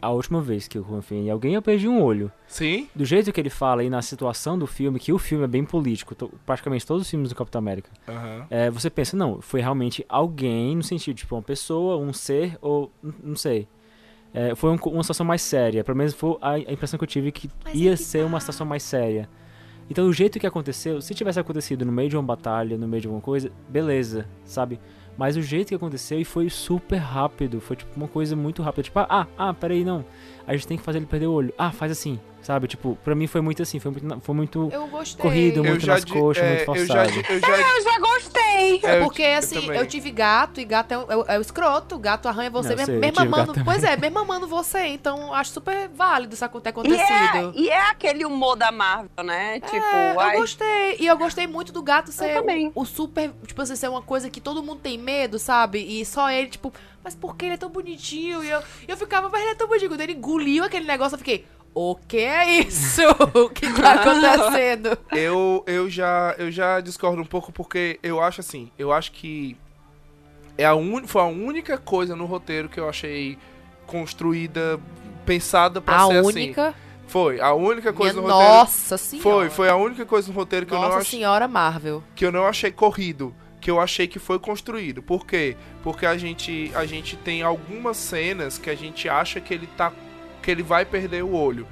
[0.01, 2.31] a última vez que eu confiei em alguém, eu perdi um olho.
[2.47, 2.87] Sim?
[2.95, 5.63] Do jeito que ele fala e na situação do filme, que o filme é bem
[5.65, 8.45] político, to- praticamente todos os filmes do Capitão América, Aham.
[8.49, 12.91] é, você pensa, não, foi realmente alguém, no sentido, tipo, uma pessoa, um ser, ou,
[13.23, 13.67] não sei.
[14.33, 17.07] É, foi um uma situação mais séria, pelo menos foi a, a impressão que eu
[17.07, 19.27] tive que Mas é ia que ser uma situação mais séria.
[19.89, 23.01] Então, o jeito que aconteceu, se tivesse acontecido no meio de uma batalha, no meio
[23.01, 24.79] de alguma coisa, beleza, sabe?
[25.17, 28.83] Mas o jeito que aconteceu e foi super rápido, foi tipo uma coisa muito rápida,
[28.83, 30.05] tipo, ah, ah, peraí, não,
[30.45, 32.65] a gente tem que fazer ele perder o olho, ah, faz assim, sabe?
[32.65, 35.95] Tipo, pra mim foi muito assim, foi muito, foi muito Eu corrido, Eu muito já
[35.95, 37.19] nas di- coxas, é, muito eu já, forçado.
[37.29, 38.79] eu já, Eu já gostei.
[38.83, 39.77] é, eu Porque assim, também.
[39.77, 42.69] eu, tive gato e gato é, o- é o- é escroto, o gato arranha você
[42.69, 43.53] Não, mesmo, sei, eu mesmo tive amando.
[43.65, 47.53] Pois é, mesmo amando você, então acho super válido isso ter E é, acontecido.
[47.53, 49.59] e é aquele humor da Marvel, né?
[49.59, 50.95] Tipo, É, eu ai, gostei.
[50.99, 52.41] E eu gostei muito do gato ser
[52.73, 53.31] o, o super.
[53.45, 55.79] Tipo assim, ser uma coisa que todo mundo tem medo, sabe?
[55.79, 58.41] E só ele, tipo, mas por que ele é tão bonitinho?
[58.43, 59.89] E eu, eu ficava, mas ele é tão bonitinho.
[59.91, 61.45] Quando ele engoliu aquele negócio, eu fiquei.
[61.79, 63.01] O que é isso?
[63.35, 64.97] o que tá acontecendo?
[65.11, 69.55] eu, eu já eu já discordo um pouco porque eu acho assim, eu acho que
[70.57, 73.37] é a un, foi a única coisa no roteiro que eu achei
[73.85, 74.79] construída,
[75.23, 76.25] pensada pra A ser assim.
[76.27, 76.73] única.
[77.07, 78.53] Foi, a única coisa Minha no roteiro.
[78.55, 79.29] nossa senhora.
[79.29, 82.03] Foi, foi a única coisa no roteiro que eu não Nossa achei senhora Marvel.
[82.15, 85.01] que eu não achei corrido, que eu achei que foi construído.
[85.03, 85.55] Por quê?
[85.83, 89.93] Porque a gente a gente tem algumas cenas que a gente acha que ele tá
[90.47, 91.67] que ele vai perder o olho.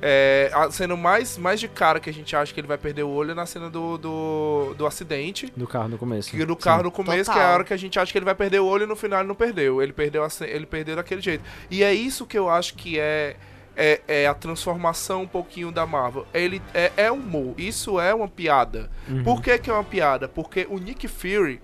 [0.00, 3.02] É, a cena mais, mais de cara que a gente acha que ele vai perder
[3.02, 5.52] o olho é na cena do, do, do acidente.
[5.56, 6.30] Do carro no começo.
[6.30, 6.84] Que no carro Sim.
[6.84, 7.34] no começo, Total.
[7.34, 8.86] que é a hora que a gente acha que ele vai perder o olho e
[8.86, 9.82] no final ele não perdeu.
[9.82, 11.42] Ele perdeu, a ele perdeu daquele jeito.
[11.68, 13.34] E é isso que eu acho que é,
[13.76, 16.24] é, é a transformação um pouquinho da Marvel.
[16.32, 17.54] Ele é, é humor.
[17.58, 18.88] Isso é uma piada.
[19.08, 19.24] Uhum.
[19.24, 20.28] Por que, que é uma piada?
[20.28, 21.60] Porque o Nick Fury,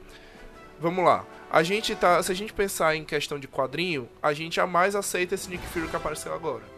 [0.81, 1.25] vamos lá.
[1.51, 2.23] A gente tá.
[2.23, 5.89] Se a gente pensar em questão de quadrinho, a gente jamais aceita esse Nick Fury
[5.89, 6.77] que apareceu agora.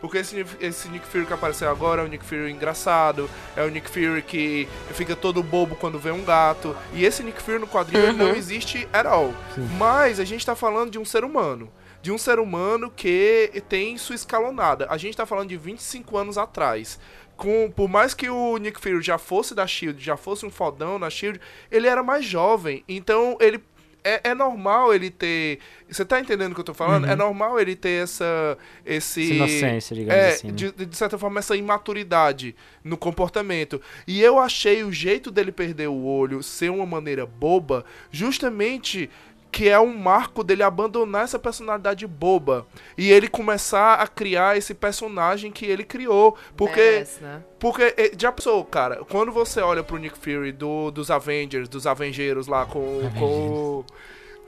[0.00, 3.68] Porque esse, esse Nick Fury que apareceu agora é um Nick Fury engraçado, é o
[3.68, 6.74] Nick Fury que fica todo bobo quando vê um gato.
[6.94, 9.34] E esse Nick Fury no quadrinho ele não existe at all.
[9.78, 11.70] Mas a gente tá falando de um ser humano.
[12.00, 14.86] De um ser humano que tem sua escalonada.
[14.88, 16.98] A gente tá falando de 25 anos atrás.
[17.36, 20.98] Com, por mais que o Nick Fury já fosse da Shield, já fosse um fodão
[20.98, 22.84] na Shield, ele era mais jovem.
[22.88, 23.62] Então ele
[24.04, 25.58] é, é normal ele ter.
[25.88, 27.04] Você tá entendendo o que eu tô falando?
[27.04, 27.10] Uhum.
[27.10, 28.56] É normal ele ter essa.
[28.84, 29.22] Esse.
[29.22, 30.52] Essa inocência, digamos é, assim, né?
[30.54, 33.80] de, de certa forma, essa imaturidade no comportamento.
[34.06, 39.10] E eu achei o jeito dele perder o olho ser uma maneira boba, justamente
[39.52, 42.64] que é um marco dele abandonar essa personalidade boba
[42.96, 47.42] e ele começar a criar esse personagem que ele criou, porque Merece, né?
[47.58, 51.84] porque eh, já pensou, cara, quando você olha pro Nick Fury do, dos Avengers, dos
[51.84, 53.84] Avengeiros lá com com o-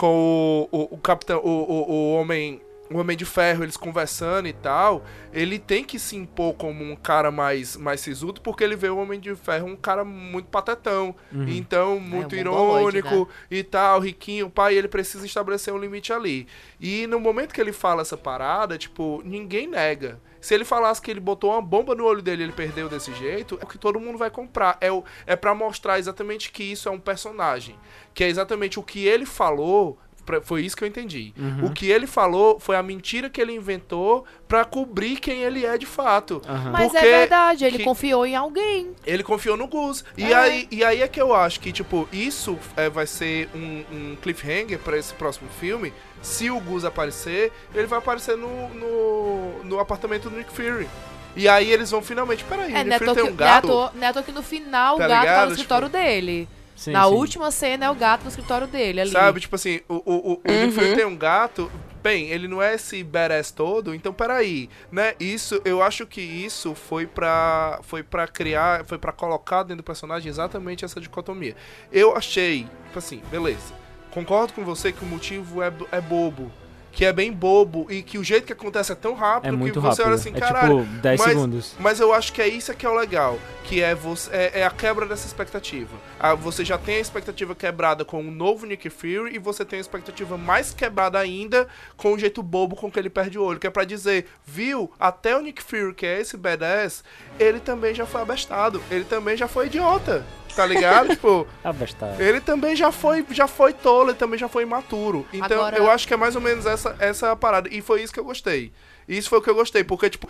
[0.03, 2.61] com o, o, o capitão, o, o, o homem
[2.91, 6.95] o Homem de Ferro, eles conversando e tal, ele tem que se impor como um
[6.95, 11.15] cara mais, mais sisudo, porque ele vê o Homem de Ferro um cara muito patetão.
[11.33, 16.47] Então, muito um mongoloide, irônico e tal, riquinho, pai, ele precisa estabelecer um limite ali.
[16.79, 20.21] E no momento que ele fala essa parada, tipo, ninguém nega.
[20.43, 23.15] Se ele falasse que ele botou uma bomba no olho dele e ele perdeu desse
[23.15, 24.77] jeito, é o que todo mundo vai comprar.
[24.81, 27.77] É, o, é para mostrar exatamente que isso é um personagem.
[28.13, 29.97] Que é exatamente o que ele falou.
[30.45, 31.35] Foi isso que eu entendi.
[31.37, 31.67] Uhum.
[31.67, 35.77] O que ele falou foi a mentira que ele inventou pra cobrir quem ele é
[35.77, 36.41] de fato.
[36.49, 36.71] Aham.
[36.71, 38.93] Mas é verdade, ele que- confiou em alguém.
[39.05, 40.05] ele confiou no Gus.
[40.17, 40.35] E, É.
[40.35, 44.17] aí, e aí é que eu acho que, tipo, isso é, vai ser um, um
[44.23, 45.93] cliffhanger pra esse próximo filme.
[46.23, 50.89] Se o Gus aparecer, ele vai aparecer no, no, no apartamento do Nick Fury.
[51.35, 52.45] E aí eles vão finalmente.
[52.45, 53.67] Peraí, É, o Nick Fury Neto tem um gato.
[53.67, 55.47] Neto, Neto que no final Tá o gato tá ligado?
[55.47, 56.49] no escritório dele.
[56.77, 57.13] Sim, Na sim.
[57.15, 59.11] última cena é o gato no escritório dele ali.
[59.11, 60.73] Sabe, tipo assim, o, o, o, o Nick Uhum.
[60.73, 61.71] Fury tem um gato.
[62.03, 65.15] Bem, ele não é esse badass todo, então peraí, né?
[65.21, 69.85] Isso, eu acho que isso foi pra, foi pra criar, foi pra colocar dentro do
[69.85, 71.55] personagem exatamente essa dicotomia.
[71.93, 73.73] Eu achei, tipo assim, beleza.
[74.13, 76.51] Concordo com você que o motivo é, é bobo.
[76.95, 79.73] Que é bem bobo e que o jeito que acontece é tão rápido É muito
[79.73, 80.07] que você rápido.
[80.09, 80.81] olha assim, é caralho.
[80.83, 81.75] tipo 10 mas- segundos.
[81.81, 84.67] Mas eu acho que é isso que é o legal, que é, você, é, é
[84.67, 85.97] a quebra dessa expectativa.
[86.21, 89.79] Ah, você já tem a expectativa quebrada com o novo Nick Fury e você tem
[89.79, 93.59] a expectativa mais quebrada ainda com o jeito bobo com que ele perde o olho,
[93.59, 97.03] que é pra dizer, viu, até o Nick Fury, que é esse badass,
[97.41, 101.09] ele também já foi abestado, ele também já foi idiota, tá ligado?
[101.15, 102.23] tipo, bastardo.
[102.23, 105.27] ele também já foi, já foi tolo, ele também já foi imaturo.
[105.33, 107.69] Então, Agora- eu acho que é mais ou menos essa, essa a parada.
[107.73, 108.73] E foi isso que eu gostei.
[109.09, 110.29] Isso foi o que eu gostei, porque, tipo,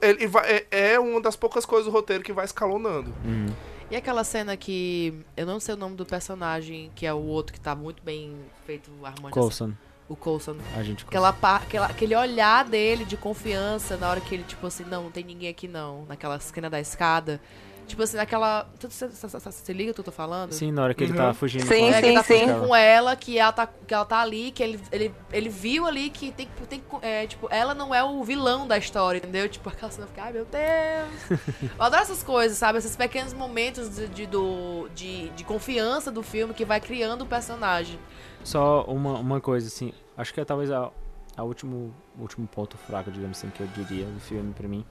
[0.00, 3.14] ele vai- é, é uma das poucas coisas do roteiro que vai escalonando.
[3.24, 3.46] Uhum.
[3.90, 5.12] E aquela cena que.
[5.36, 8.34] Eu não sei o nome do personagem, que é o outro que tá muito bem
[8.66, 9.30] feito a harmonização.
[9.42, 9.72] Coulson.
[10.08, 10.56] O Coulson.
[10.76, 14.66] A gente Aquela, pa- aquela, aquele olhar dele de confiança na hora que ele, tipo
[14.66, 16.04] assim, não, não tem ninguém aqui não.
[16.06, 17.40] Naquela esquina da escada.
[17.86, 18.66] Tipo assim, naquela.
[18.80, 20.52] Você liga o que eu tô falando?
[20.52, 21.18] Sim, na hora que ele Uhum.
[21.18, 22.00] tá fugindo Sim, com É, ela.
[22.00, 22.38] que ele tá sim.
[22.40, 25.86] fugindo com ela, que ela tá, que ela tá ali, que ele, ele, ele viu
[25.86, 29.48] ali que tem, que- tem é, tipo, ela não é o vilão da história, entendeu?
[29.48, 31.40] Tipo, aquela cena fica, ai meu Deus.
[31.78, 32.78] Eu adoro essas coisas, sabe?
[32.78, 37.26] Esses pequenos momentos de, de, do, de, de confiança do filme que vai criando o
[37.26, 37.98] personagem.
[38.42, 40.90] Só uma, uma coisa, assim, acho que é talvez a,
[41.36, 44.84] a último, o último ponto fraco, digamos assim, que eu diria do filme pra mim,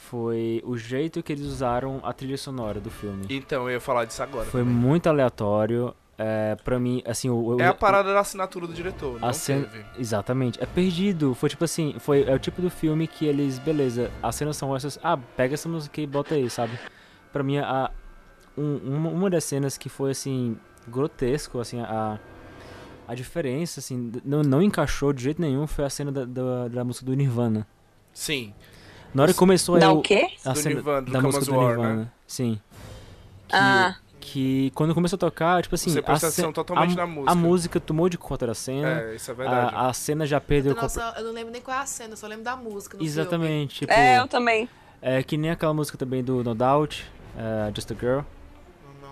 [0.00, 3.26] foi o jeito que eles usaram a trilha sonora do filme.
[3.28, 4.46] Então, eu ia falar disso agora.
[4.46, 4.74] Foi também.
[4.74, 7.34] muito aleatório, é, pra mim, assim, o...
[7.56, 9.68] o- É a o- parada da assinatura do diretor, não cena-.
[9.98, 11.34] Exatamente, é perdido.
[11.34, 14.74] Foi tipo assim, foi é o tipo do filme que eles, beleza, as cenas são
[14.74, 16.78] essas, ah, pega essa música e bota aí, sabe?
[17.32, 17.90] Pra mim, a,
[18.56, 20.56] um- uma, uma das cenas que foi assim,
[20.88, 22.18] grotesco, assim, a,
[23.06, 26.84] a diferença, assim, não, não encaixou de jeito nenhum foi a cena da, da, da
[26.84, 27.66] música do Nirvana.
[28.12, 28.52] Sim.
[29.12, 30.28] Na hora que começou Dá eu- o quê?
[30.44, 32.08] a Do Nirvana, do da música do Nirvana, né?
[32.26, 32.60] sim.
[33.48, 33.96] Que, Ah.
[34.20, 37.06] que quando começou a tocar, tipo assim, Você a, presta ce- atenção totalmente a, na
[37.06, 37.32] música.
[37.32, 39.00] a música tomou de conta da cena.
[39.00, 39.74] É, isso é verdade.
[39.74, 42.16] A, a cena já perdeu Nossa, eu não lembro nem qual é a cena, eu
[42.16, 44.68] só lembro da música no Exatamente, tipo, É, é, eu também.
[45.26, 47.04] que nem aquela música também do No Doubt,
[47.36, 48.20] é, Just a Girl,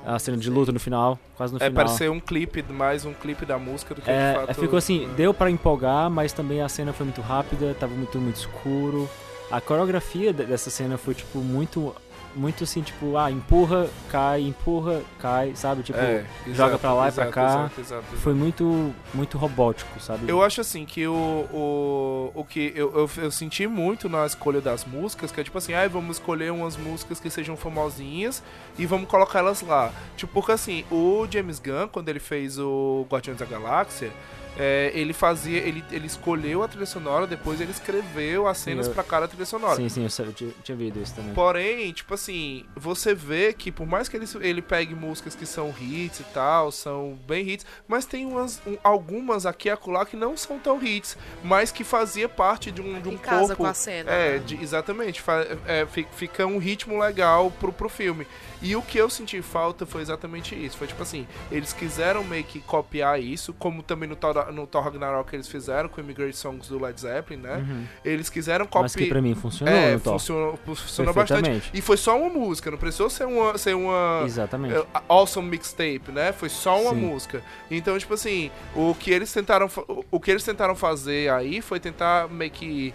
[0.06, 1.74] a cena de luta no final, quase no é final.
[1.84, 4.60] parecer um clipe, mais um clipe da música do que É, de é, fato.
[4.60, 5.14] ficou assim, é.
[5.14, 9.10] deu pra empolgar, mas também a cena foi muito rápida, tava muito, muito escuro.
[9.50, 11.94] A coreografia de- dessa cena foi, tipo, muito
[12.36, 15.82] muito assim, tipo, ah, empurra, cai, empurra, cai, sabe?
[15.82, 17.70] Tipo, É, joga exato, pra lá e pra cá.
[17.76, 18.04] exato.
[18.18, 20.28] foi muito, muito robótico, sabe?
[20.30, 24.60] Eu acho assim que o, o, o que eu, eu, eu senti muito na escolha
[24.60, 28.42] das músicas, que é tipo assim, ah, vamos escolher umas músicas que sejam famosinhas
[28.78, 29.90] e vamos colocar elas lá.
[30.16, 34.12] Tipo, porque assim, o James Gunn, quando ele fez o Guardiões da Galáxia,
[34.58, 38.92] é, ele fazia, ele, ele escolheu a trilha sonora, depois ele escreveu as cenas eu-
[38.94, 39.76] pra cada trilha sonora.
[39.76, 41.32] Sim, sim, eu, sei, eu tinha, tinha visto isso também.
[41.34, 45.74] Porém, tipo assim, você vê que por mais que ele, ele pegue músicas que são
[45.80, 50.16] hits e tal, são bem hits, mas tem umas, um- algumas aqui e acolá que
[50.16, 53.62] não são tão hits, mas que fazia parte de um, de um Em casa corpo.
[53.62, 54.10] com a cena.
[54.10, 54.38] É, né?
[54.38, 55.20] de- exatamente.
[55.22, 58.26] fa- é, fi- fica um ritmo legal pro, pro filme.
[58.60, 60.76] E o que eu senti falta foi exatamente isso.
[60.76, 64.82] Foi tipo assim, eles quiseram meio que copiar isso, como também no Thor, no Thor
[64.84, 67.56] Ragnarok eles fizeram com o Immigrant Songs do Led Zeppelin, né?
[67.56, 67.84] Uhum.
[68.04, 69.10] Eles quiseram Mas que copiar.
[69.14, 71.70] pra mim funcionou É, funcionou, funcionou bastante.
[71.72, 74.74] E foi só uma música, não precisou ser uma, ser uma Exatamente.
[74.74, 76.32] é, awesome mixtape, né?
[76.32, 76.96] Foi só uma Sim.
[77.00, 77.42] música.
[77.70, 79.68] Então, tipo assim, o que eles tentaram,
[80.10, 82.94] o que eles tentaram fazer aí foi tentar meio que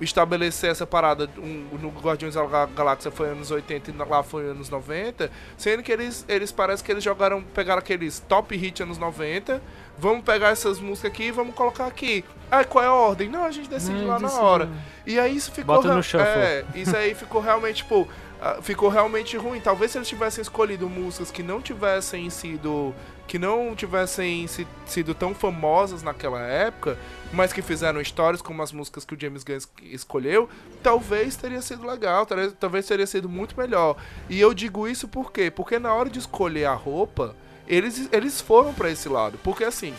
[0.00, 4.22] estabelecer essa parada um, no Guardiões da Ga- Galáxia foi anos 80 e na- lá
[4.22, 8.82] foi anos 90, sendo que eles eles parece que eles jogaram pegaram aqueles top hit
[8.82, 9.62] anos 90,
[9.98, 12.24] vamos pegar essas músicas aqui e vamos colocar aqui.
[12.50, 13.28] Ah, qual é a ordem?
[13.28, 14.44] Não, a gente decide Não, lá na decide.
[14.44, 14.68] hora.
[15.06, 16.26] E aí isso ficou Bota no shuffle.
[16.28, 18.06] É, isso aí ficou realmente, tipo,
[18.40, 19.60] ah, ficou realmente ruim.
[19.60, 22.94] Talvez se eles tivessem escolhido músicas que não tivessem sido
[23.26, 26.96] que não tivessem si- sido tão famosas naquela época,
[27.32, 30.48] mas que fizeram histórias como as músicas que o James Gunn es- escolheu,
[30.82, 33.96] talvez teria sido legal, talvez, talvez teria sido muito melhor.
[34.28, 35.50] E eu digo isso por quê?
[35.50, 37.34] Porque na hora de escolher a roupa,
[37.66, 39.38] eles, eles foram pra esse lado.
[39.42, 39.92] Porque assim,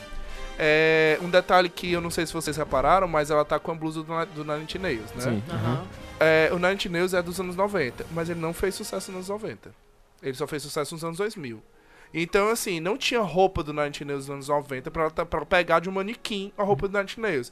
[0.58, 3.76] é, um detalhe que eu não sei se vocês repararam, mas ela tá com a
[3.76, 5.22] blusa do, do Nine Nails, né?
[5.22, 5.44] Sim.
[5.52, 5.84] Aham.
[6.20, 9.42] É, o Nine Nails é dos anos 90, mas ele não fez sucesso nos anos
[9.44, 9.70] 90.
[10.24, 11.62] Ele só fez sucesso nos anos 2000.
[12.14, 15.80] Então, assim, não tinha roupa do Nine Nails nos anos 90 pra, ela- pra pegar
[15.80, 17.52] de um manequim a roupa do Nine Nails.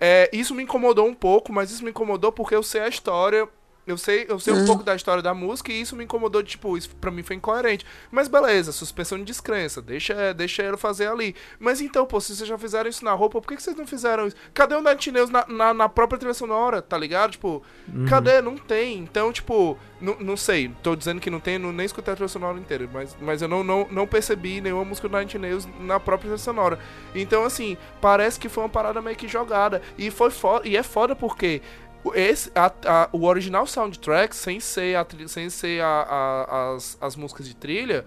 [0.00, 3.48] É, isso me incomodou um pouco, mas isso me incomodou porque eu sei a história.
[3.84, 6.50] Eu sei, eu sei um pouco da história da música e isso me incomodou, de,
[6.50, 7.84] tipo, isso pra mim foi incoerente.
[8.12, 11.34] Mas beleza, suspensão de descrença, deixa, deixa ele fazer ali.
[11.58, 13.86] Mas então, pô, se vocês já fizeram isso na roupa, por que, que vocês não
[13.86, 14.36] fizeram isso?
[14.54, 17.32] Cadê o Inch Nails na, na, na própria trilha sonora, tá ligado?
[17.32, 17.60] Tipo,
[18.08, 18.40] cadê?
[18.40, 18.98] Não tem.
[18.98, 22.58] Então, tipo, não, sei, tô dizendo que não tem, não, nem escutei a trilha sonora
[22.58, 26.30] inteira, mas, mas eu não, não, não percebi nenhuma música do Inch Nails na própria
[26.30, 26.78] trilha sonora.
[27.14, 29.82] Então, assim, parece que foi uma parada meio que jogada.
[29.98, 31.62] E foi foda, e é foda porque
[32.14, 37.16] esse, a- a- o original soundtrack, sem ser, a, sem ser a- a- as, as
[37.16, 38.04] músicas de trilha,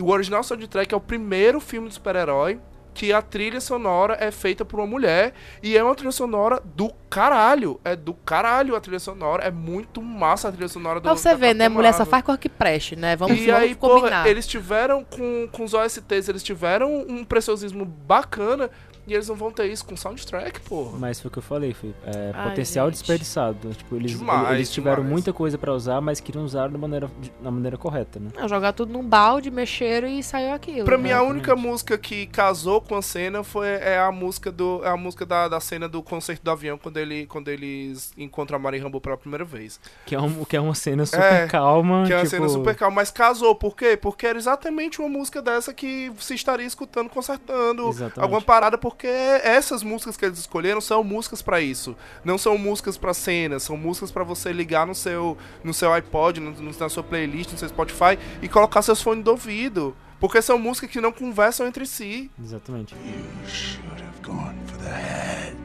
[0.00, 2.58] o original soundtrack é o primeiro filme de super-herói
[2.94, 6.90] que a trilha sonora é feita por uma mulher e é uma trilha sonora do
[7.10, 7.78] caralho.
[7.84, 9.42] É do caralho a trilha sonora.
[9.44, 11.68] É muito massa a trilha sonora do Pra você ver, né?
[11.68, 13.14] Mulher só faz coisa que preste, né?
[13.14, 14.20] Vamos, e vamos aí, combinar.
[14.22, 18.70] porra, eles tiveram com, com os OSTs, eles tiveram um preciosismo bacana
[19.06, 20.98] e eles não vão ter isso com soundtrack, porra.
[20.98, 22.94] Mas foi o que eu falei, foi é, Ai, potencial gente.
[22.98, 23.74] desperdiçado.
[23.74, 25.12] Tipo, eles, Demais, eles tiveram demais.
[25.12, 27.10] muita coisa pra usar, mas queriam usar da maneira,
[27.42, 28.30] da maneira correta, né?
[28.36, 30.84] Não, jogar tudo num balde, mexeram e saiu aquilo.
[30.84, 31.02] Pra né?
[31.02, 31.32] mim, a Exatamente.
[31.32, 35.24] única música que casou com a cena foi é a música do é a música
[35.24, 39.00] da, da cena do concerto do avião quando ele quando eles encontram a Mary Rambo
[39.00, 39.78] pela primeira vez.
[40.04, 42.04] Que é, um, que é uma cena super É, calma.
[42.06, 43.54] Que é uma tipo, cena super calma, mas casou.
[43.54, 43.96] Por quê?
[43.96, 48.20] Porque era exatamente uma música dessa que se estaria escutando, consertando Exatamente.
[48.20, 51.96] alguma parada, porque essas músicas que eles escolheram são músicas pra isso.
[52.24, 56.38] Não são músicas pra cena, são músicas pra você ligar no seu, no seu iPod,
[56.40, 59.96] no, no- na sua playlist, no seu Spotify e colocar seus fones do ouvido.
[60.20, 62.30] Porque são músicas que não conversam entre si.
[62.42, 62.94] Exatamente.
[62.94, 65.56] You should have gone for the head.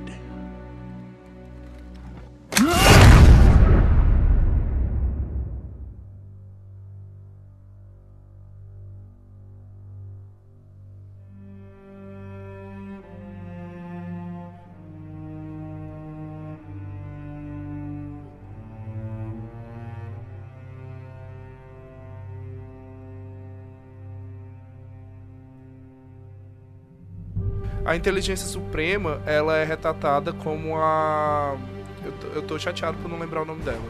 [27.92, 31.58] A inteligência suprema, ela é retratada como a.
[32.06, 33.82] Eu tô, eu tô chateado por não lembrar o nome dela.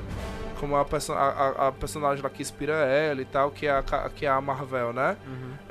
[0.59, 3.83] Como a, perso- a, a- personagem lá que inspira ela e tal, que é a,
[4.15, 5.17] que é a Marvel, né?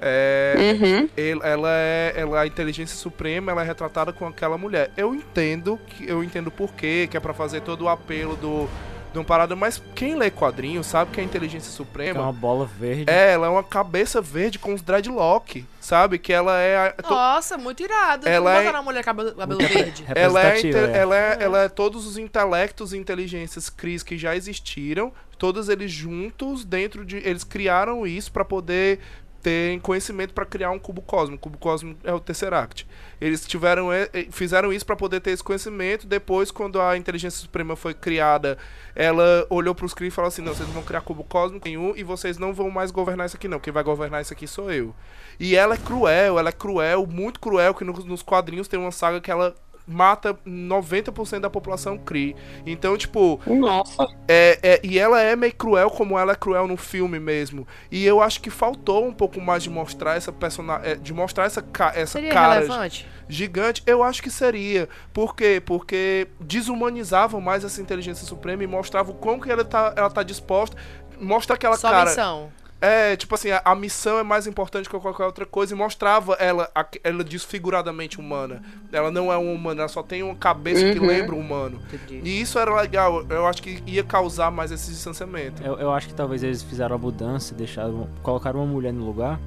[0.00, 1.08] É, Uhum.
[1.16, 5.78] ele- ela é ela, a inteligência suprema ela é retratada com aquela mulher eu entendo
[5.86, 8.66] que eu entendo por quê que é pra fazer todo o apelo do
[9.12, 12.64] de uma parada, mas quem lê quadrinhos sabe que a inteligência É suprema uma bola
[12.66, 13.04] verde.
[13.10, 16.18] é, ela é uma cabeça verde com os dreadlock, sabe?
[16.18, 18.28] Que ela é a, to- Nossa, muito irado.
[18.28, 18.70] Ela Ela é- é...
[18.70, 20.04] uma mulher cabelo, cabelo verde.
[20.14, 20.96] ela é, inte- é.
[20.96, 25.90] ela, é, ela é todos os intelectos e inteligências Cris que já existiram, todos eles
[25.90, 27.16] juntos dentro de.
[27.16, 29.00] Eles criaram isso pra poder
[29.42, 31.37] ter conhecimento pra criar um cubo cósmico.
[31.37, 32.87] O cubo cósmico é o Tesseract.
[33.20, 33.88] Eles tiveram,
[34.31, 36.07] fizeram isso pra poder ter esse conhecimento.
[36.07, 38.59] Depois, quando a inteligência suprema foi criada,
[38.94, 42.03] ela olhou pros Kree e falou assim: não, vocês vão criar cubo cósmico nenhum e
[42.03, 43.61] vocês não vão mais governar isso aqui, não.
[43.61, 44.95] Quem vai governar isso aqui sou eu.
[45.38, 48.93] E ela é cruel, ela é cruel, muito cruel, que no- nos quadrinhos tem uma
[48.93, 49.55] saga que ela
[49.91, 52.36] mata 90% da população Kree.
[52.64, 54.07] Então, tipo, Nossa.
[54.28, 57.66] é, é- e ela é meio cruel como ela é cruel no filme mesmo.
[57.91, 61.61] E eu acho que faltou um pouco mais de mostrar essa personagem, de mostrar essa,
[61.61, 63.09] ca- essa Seria cara relevante?
[63.28, 63.82] gigante.
[63.86, 64.88] Eu acho que seria.
[65.12, 65.61] Por quê?
[65.64, 70.22] Porque desumanizavam mais essa inteligência suprema e mostrava o quão que ela tá, ela tá
[70.22, 70.76] disposta.
[71.20, 72.09] Mostra aquela Só cara.
[72.11, 72.51] missão.
[72.81, 76.33] É, tipo assim, a, a missão é mais importante que qualquer outra coisa e mostrava
[76.35, 78.62] ela, a- ela desfiguradamente humana.
[78.91, 81.07] Ela não é uma humana, ela só tem uma cabeça que Uhum.
[81.07, 81.78] lembra um humano.
[81.93, 82.22] Entendi.
[82.26, 85.62] E isso era legal, eu acho que ia causar mais esse distanciamento.
[85.62, 89.39] Eu, eu acho que talvez eles fizeram a mudança, deixaram, colocaram uma mulher no lugar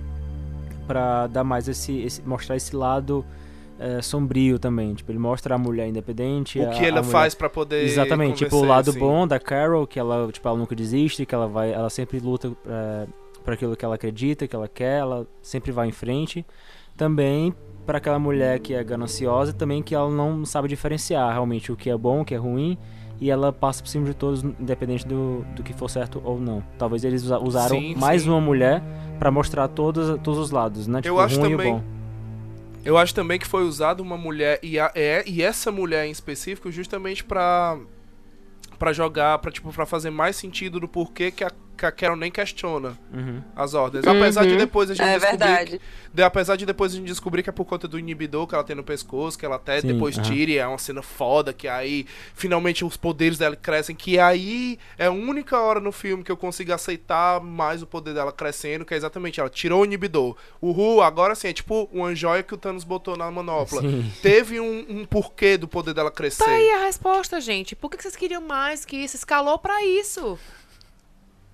[0.85, 3.25] pra dar mais esse, esse- mostrar esse lado
[3.79, 4.93] é, sombrio também.
[4.93, 6.59] Tipo, ele mostra a mulher independente.
[6.59, 7.83] O a- que a ela mulher- faz pra poder.
[7.83, 8.99] Exatamente, tipo o lado assim.
[8.99, 12.51] bom da Carol, que ela, tipo, ela nunca desiste, que ela vai, ela sempre luta
[12.67, 13.07] é,
[13.43, 16.45] para aquilo que ela acredita, que ela quer, ela sempre vai em frente.
[16.95, 17.53] Também
[17.85, 21.89] para aquela mulher que é gananciosa, também que ela não sabe diferenciar realmente o que
[21.89, 22.77] é bom, o que é ruim,
[23.19, 26.63] e ela passa por cima de todos, independente do, do que for certo ou não.
[26.77, 28.29] Talvez eles usa- usaram Sim, mais sim.
[28.29, 28.81] uma mulher
[29.19, 31.01] para mostrar todos, todos os lados, né?
[31.01, 31.83] Tipo, Eu acho ruim também- e bom.
[32.85, 36.11] Eu acho também que foi usado uma mulher e, a- é, e essa mulher em
[36.11, 37.77] específico justamente pra
[38.77, 42.15] para jogar, para tipo para fazer mais sentido do porquê que a, que a Carol
[42.15, 43.41] nem questiona Uhum.
[43.55, 44.05] as ordens.
[44.07, 44.57] Apesar de Uhum.
[44.57, 45.81] depois a gente É descobrir verdade.
[46.13, 48.63] De- apesar de depois a gente descobrir que é por conta do inibidor que ela
[48.63, 50.23] tem no pescoço, que ela até Sim, depois aham.
[50.29, 52.05] tira, e é uma cena foda, que aí
[52.35, 56.37] finalmente os poderes dela crescem, que aí é a única hora no filme que eu
[56.37, 60.35] consigo aceitar mais o poder dela crescendo, que é exatamente ela tirou o inibidor.
[60.61, 63.81] Uhul, agora sim, é tipo uma joia que o Thanos botou na manopla.
[63.81, 64.11] Sim.
[64.21, 66.43] Teve um, um porquê do poder dela crescer.
[66.43, 67.75] Tá aí a resposta, gente.
[67.75, 69.15] Por que que vocês queriam mais que isso?
[69.15, 70.37] Escalou pra isso.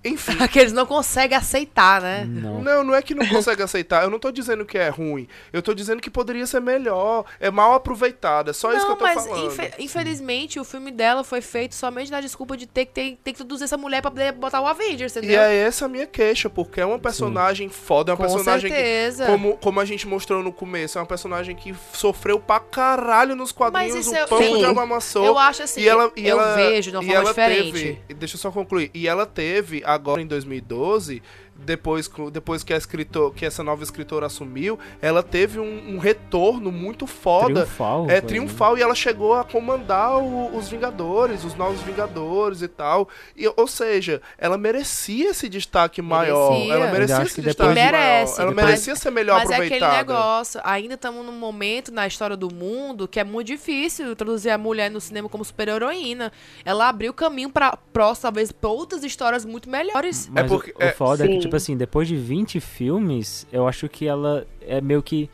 [0.04, 0.36] Enfim.
[0.48, 2.24] que eles não conseguem aceitar, né?
[2.28, 2.62] Não.
[2.62, 4.02] Não, não é que não consegue aceitar.
[4.02, 5.28] Eu não tô dizendo que é ruim.
[5.52, 7.24] Eu tô dizendo que poderia ser melhor.
[7.38, 8.50] É mal aproveitado.
[8.50, 9.46] É só isso que não, eu tô mas falando.
[9.46, 13.32] infe- infelizmente o filme dela foi feito somente na desculpa de ter que, ter, ter
[13.32, 15.40] que introduzir essa mulher pra poder botar o Avengers, E entendeu?
[15.40, 18.76] é essa a minha queixa, porque é uma personagem foda, é uma Com personagem que,
[18.76, 19.26] certeza.
[19.26, 23.52] como, como a gente mostrou no começo, é uma personagem que sofreu pra caralho nos
[23.52, 24.58] quadrinhos, Mas isso o pão Sim.
[24.58, 25.24] de água amassou.
[25.24, 27.72] Eu acho assim, e ela, e eu ela, vejo de uma e forma ela diferente.
[27.72, 28.90] Teve, deixa eu só concluir.
[28.94, 31.22] E ela teve, agora em 2012,
[31.64, 36.70] depois, depois que, a escritor, que essa nova escritora assumiu, ela teve um, um retorno
[36.72, 37.62] muito foda.
[37.66, 38.04] Triunfal.
[38.10, 42.68] É foi, triunfal e ela chegou a comandar o- os Vingadores, os novos Vingadores e
[42.68, 43.08] tal.
[43.36, 46.50] E, ou seja, ela merecia esse destaque maior.
[46.52, 46.72] Merecia.
[46.74, 47.92] Ela Ainda merecia esse que destaque depois- maior.
[47.92, 49.96] Merece, Ela mas- merecia ser melhor Mas é aquele aproveitada.
[49.96, 54.58] negócio, ainda estamos num momento na história do mundo que é muito difícil introduzir a
[54.58, 56.32] mulher no cinema como super-heroína.
[56.64, 60.28] Ela abriu caminho pra próxima, talvez, pra outras histórias muito melhores.
[60.32, 61.49] Mas É porque- o, o é- foda é que, Sim.
[61.50, 65.28] Tipo assim, depois de 20 filmes, eu acho que ela é meio que.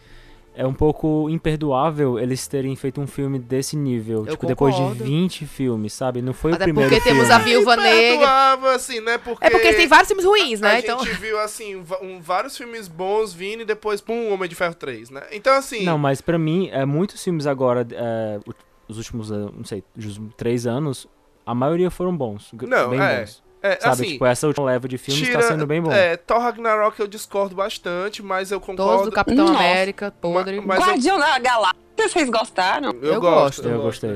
[0.59, 4.21] É um pouco imperdoável eles terem feito um filme desse nível.
[4.21, 5.05] Eu tipo, depois de concordo.
[5.05, 6.23] 20 filmes, sabe?
[6.23, 7.19] Não foi Até o primeiro porque filme.
[7.21, 8.55] temos a Viúva Negra.
[8.75, 9.19] assim, né?
[9.19, 10.77] Porque É porque tem vários filmes ruins, a né?
[10.77, 11.05] gente Então.
[11.21, 15.25] viu, assim, um- vários filmes bons vindo e depois, pum, Homem de Ferro 3, né?
[15.31, 15.85] Então, assim...
[15.85, 18.41] Não, mas pra mim, é, muitos filmes agora, é,
[18.89, 21.07] os últimos, é, não sei, os três anos,
[21.45, 22.51] a maioria foram bons.
[22.63, 23.43] Não, bem é, bons.
[23.75, 23.93] É, Sabe?
[23.93, 24.05] assim...
[24.13, 25.93] tipo, essa última leva de filmes tira, tá sendo bem bom.
[25.93, 29.05] É, Thor Ragnarok eu discordo bastante, mas eu Todos concordo...
[29.11, 29.59] do Capitão Nossa.
[29.59, 30.61] América, podre.
[30.61, 32.91] mas eu- Guardião da Galáxia, vocês gostaram?
[33.03, 33.63] Eu, Eu gosto.
[33.63, 33.69] gosto.
[33.69, 34.11] Eu gostei.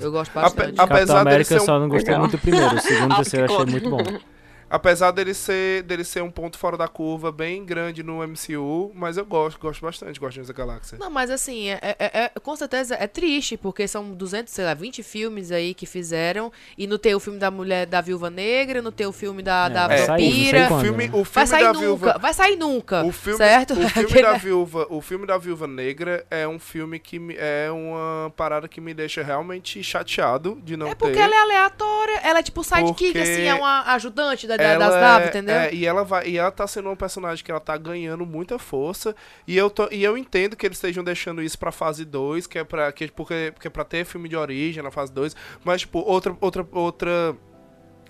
[0.00, 0.74] Eu gosto Ape- bastante.
[0.80, 2.74] apesar Capitão América eu um- só não gostei muito do primeiro.
[2.76, 3.98] O segundo e Ah, o terceiro eu achei muito bom.
[4.74, 9.18] Apesar dele ser, dele ser um ponto fora da curva bem grande no MCU, mas
[9.18, 10.96] eu gosto, gosto bastante de Guardiões da Galáxia.
[10.98, 14.72] Não, mas assim, é, é- é- com certeza é triste, porque são 200, sei lá,
[14.72, 18.80] 20 filmes aí que fizeram, e não tem o filme da mulher da Viúva Negra,
[18.80, 20.68] não tem o filme da, É, da vai vampira.
[20.68, 20.80] quando.
[20.80, 23.74] o filme, o Vai filme sair da nunca, viúva, vai sair nunca, o filme, certo?
[23.74, 27.68] o filme da viúva, o filme da Viúva Negra é um filme que me- é
[27.70, 31.20] uma parada que me deixa realmente chateado de não É porque ter.
[31.20, 35.22] ela é aleatória, ela é tipo sidekick, Porque assim, é uma ajudante da, da- das
[35.24, 35.54] é- entendeu?
[35.54, 38.58] é, e ela vai, e ela tá sendo um personagem que ela tá ganhando muita
[38.58, 39.14] força,
[39.46, 42.58] e eu tô, e eu entendo que eles estejam deixando isso pra fase 2, que
[42.58, 45.34] é para que porque, porque é para ter filme de origem na fase 2,
[45.64, 47.36] mas tipo, outra outra outra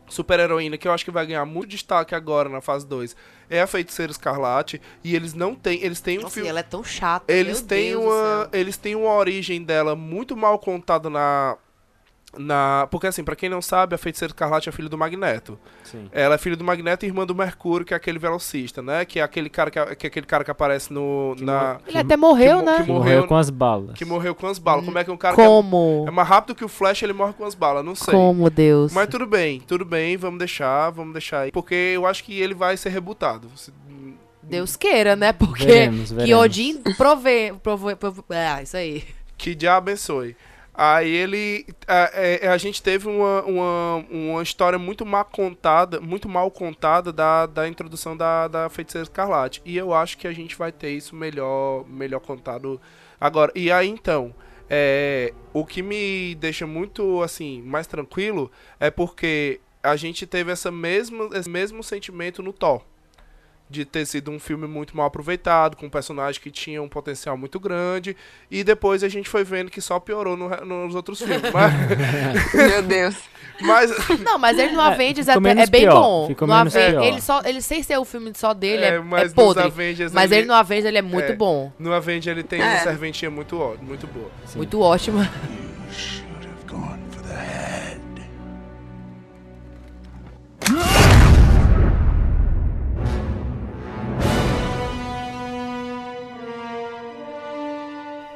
[0.08, 3.16] super-heroína que eu acho que vai ganhar muito destaque agora na fase 2
[3.48, 4.80] é a Feiticeira Escarlate.
[5.02, 5.82] E eles não têm.
[5.82, 6.48] Eles têm um Nossa, filme.
[6.48, 7.30] ela é tão chata.
[7.32, 8.48] Eles têm uma.
[8.52, 11.56] Eles têm uma origem dela muito mal contada na.
[12.38, 15.58] Na, porque assim, pra quem não sabe, a Feiticeira Escarlate é filha do Magneto.
[15.84, 16.08] Sim.
[16.10, 19.04] Ela é filha do Magneto e irmã do Mercúrio, que é aquele velocista, né?
[19.04, 21.98] Que é aquele cara que, que é aquele cara que aparece no Que na Ele
[21.98, 22.76] até morreu, que né?
[22.78, 23.94] que Que morreu- morreu com as balas.
[23.98, 24.82] que morreu com as balas.
[24.84, 26.06] Como é que um cara que é, Como?
[26.08, 28.14] é mais rápido que o Flash, ele morre com as balas, não sei.
[28.14, 28.94] Como, Deus?
[28.94, 32.54] Mas tudo bem, tudo bem, vamos deixar, vamos deixar aí, porque eu acho que ele
[32.54, 33.46] vai ser rebutado.
[34.42, 35.32] Deus queira, né?
[35.32, 36.44] Porque Veremos, que veremos.
[36.44, 38.22] Odin provê, provê, provê...
[38.30, 39.04] Ah, isso aí.
[39.36, 40.34] Que Deus abençoe.
[40.84, 41.64] Aí ele.
[41.86, 47.12] A, é, a gente teve uma, uma, uma história muito mal contada, muito mal contada
[47.12, 49.62] da, da introdução da, da Feiticeira Escarlate.
[49.64, 52.80] E eu acho que a gente vai ter isso melhor, melhor contado
[53.20, 53.52] agora.
[53.54, 54.34] E aí então.
[54.68, 60.72] é, o que me deixa muito assim mais tranquilo é porque a gente teve essa
[60.72, 62.82] mesma, esse mesmo sentimento no Thor
[63.72, 67.36] de ter sido um filme muito mal aproveitado, com um personagem que tinha um potencial
[67.36, 68.16] muito grande,
[68.50, 71.50] e depois a gente foi vendo que só piorou no nos outros filmes.
[71.52, 73.16] Mas, Meu Deus.
[73.60, 76.26] mas Não, mas ele no É, Avengers é menos bem pior, bom.
[76.28, 77.04] ficou No menos Aven- pior.
[77.04, 79.62] ele, só, ele sem ser o filme só dele, é, é, é mas nos podre.
[79.64, 81.36] Avengers Mas ele, ele no Avengers ele é muito é.
[81.36, 81.72] bom.
[81.78, 82.64] no Avengers ele tem É.
[82.64, 84.30] uma serventia muito ó- muito boa.
[84.46, 84.58] Sim.
[84.58, 85.28] Muito ótima.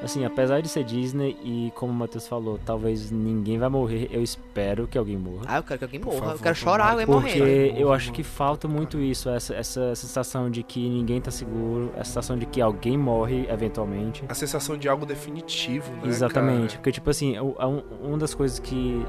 [0.07, 4.22] Assim, apesar de ser Disney e como o Matheus falou, talvez ninguém vai morrer, eu
[4.22, 5.42] espero que alguém morra.
[5.46, 6.18] Ah, eu quero que alguém morra.
[6.18, 7.74] favor, eu quero chorar, alguém Porque morrer.
[7.80, 12.04] eu acho que falta muito isso, essa, essa sensação de que ninguém tá seguro, essa
[12.04, 14.24] sensação de que alguém morre eventualmente.
[14.28, 16.02] A sensação de algo definitivo, né?
[16.07, 16.78] Exatamente, cara?
[16.78, 19.04] porque tipo assim, a- um- uma das coisas que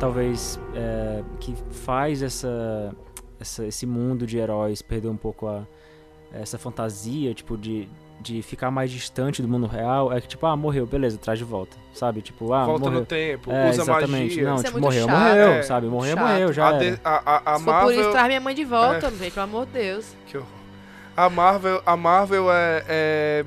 [0.00, 2.94] talvez é, que faz essa,
[3.38, 5.66] essa- esse mundo de heróis perder um pouco a,
[6.32, 7.88] essa fantasia, tipo, de,
[8.20, 11.44] de ficar mais distante do mundo real, é que tipo, ah, morreu, beleza, traz de
[11.44, 12.20] volta, sabe?
[12.20, 13.00] Tipo, ah, Volta morreu.
[13.00, 14.44] no tempo, É, usa exatamente, magia.
[14.44, 15.18] não, Isso é tipo, muito morreu, chato.
[15.28, 15.86] morreu, É, sabe?
[15.86, 16.26] Morreu, chato.
[16.28, 17.10] morreu, já a, de- a,
[17.52, 19.72] a, a for por isso, Marvel, traz minha mãe de volta, gente, pelo amor de
[19.72, 20.06] Deus.
[20.26, 20.48] Que horror.
[21.16, 23.44] A Marvel, a Marvel é, é-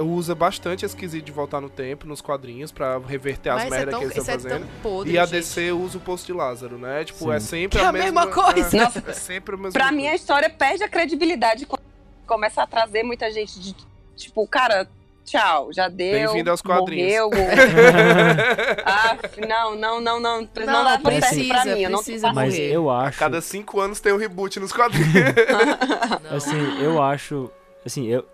[0.00, 3.94] usa bastante esse quesito de voltar no tempo nos quadrinhos pra reverter as é merdas
[3.96, 4.58] que eles estão é fazendo.
[4.60, 5.34] tão podre, E a gente.
[5.38, 7.04] DC usa o posto de Lázaro, né?
[7.04, 7.32] Tipo, Sim.
[7.32, 8.76] é sempre Que é a, a mesma coisa.
[8.76, 9.96] é, é sempre a mesma Pra coisa.
[9.96, 11.82] mim, a história perde a credibilidade quando
[12.26, 13.72] começa a trazer muita gente de,
[14.16, 14.88] tipo, cara,
[15.24, 16.12] tchau, já deu.
[16.28, 17.12] Bem-vindo aos quadrinhos.
[17.12, 17.30] Morreu.
[18.84, 19.16] ah,
[19.48, 20.40] não, não, não, não.
[20.42, 21.80] Não, Não, não leva precisa, pra mim.
[21.82, 22.32] Eu não precisa.
[22.32, 22.72] Mas morrer.
[22.72, 23.18] eu acho.
[23.18, 25.12] cada cinco anos tem um reboot nos quadrinhos.
[26.30, 27.50] Assim, eu acho.
[27.84, 28.26] Assim, eu.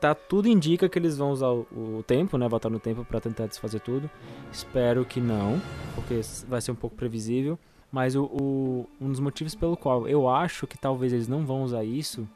[0.00, 2.46] Tá, tudo indica que eles vão usar o, o tempo, né?
[2.48, 4.10] Voltar no tempo pra tentar desfazer tudo.
[4.52, 5.60] Espero que não,
[5.94, 7.58] porque vai ser um pouco previsível.
[7.90, 11.62] Mas o, o- um dos motivos pelo qual eu acho que talvez eles não vão
[11.62, 12.28] usar isso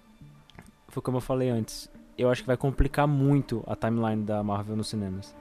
[0.89, 1.91] foi como eu falei antes.
[2.21, 5.35] Eu acho que vai complicar muito a timeline da Marvel nos cinemas.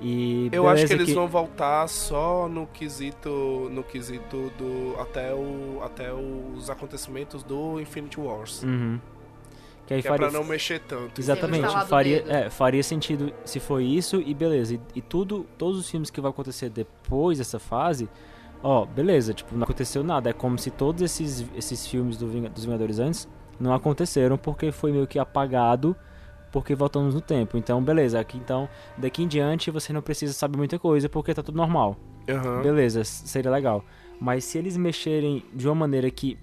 [0.00, 3.68] E Eu acho que eles vão voltar só no quesito.
[3.72, 4.94] No quesito do.
[5.00, 8.62] Até, o, até os acontecimentos do Infinity Wars.
[8.62, 9.00] Uhum.
[9.86, 11.20] Que aí Que é faria, pra não mexer tanto.
[11.20, 14.74] Exatamente, faria, é, faria sentido se for isso e beleza.
[14.74, 18.08] E, e tudo, todos os filmes que vão acontecer depois dessa fase,
[18.62, 20.30] ó, beleza, tipo, não aconteceu nada.
[20.30, 23.26] É como se todos esses, esses filmes do Vinga- dos Vingadores antes
[23.58, 25.96] não aconteceram porque foi meio que apagado
[26.52, 27.56] porque voltamos no tempo.
[27.56, 31.42] Então, beleza, aqui então, daqui em diante você não precisa saber muita coisa porque tá
[31.42, 31.96] tudo normal.
[32.28, 32.62] Aham.
[32.62, 33.84] Beleza, seria legal.
[34.20, 36.36] Mas se eles mexerem de uma maneira que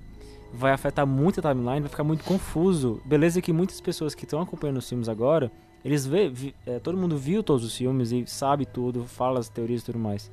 [0.54, 3.02] vai afetar muito a timeline, vai ficar muito confuso.
[3.06, 5.52] Beleza que muitas pessoas que estão acompanhando os filmes agora,
[5.84, 9.50] eles vê, vi- é, todo mundo viu todos os filmes e sabe tudo, fala as
[9.50, 10.32] teorias e tudo mais.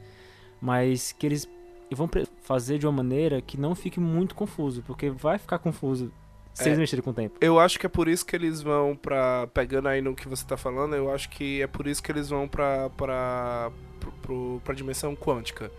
[0.60, 1.48] Mas que eles
[1.90, 2.08] vão
[2.42, 6.10] fazer de uma maneira que não fique muito confuso, porque vai ficar confuso
[6.54, 6.66] se É.
[6.68, 7.36] eles mexerem com o tempo.
[7.40, 9.46] Eu acho que é por isso que eles vão pra.
[9.54, 12.28] Pegando aí no que você tá falando, eu acho que é por isso que eles
[12.28, 12.90] vão pra.
[12.90, 13.70] pra.
[14.00, 15.70] pro, pro, pra dimensão quântica.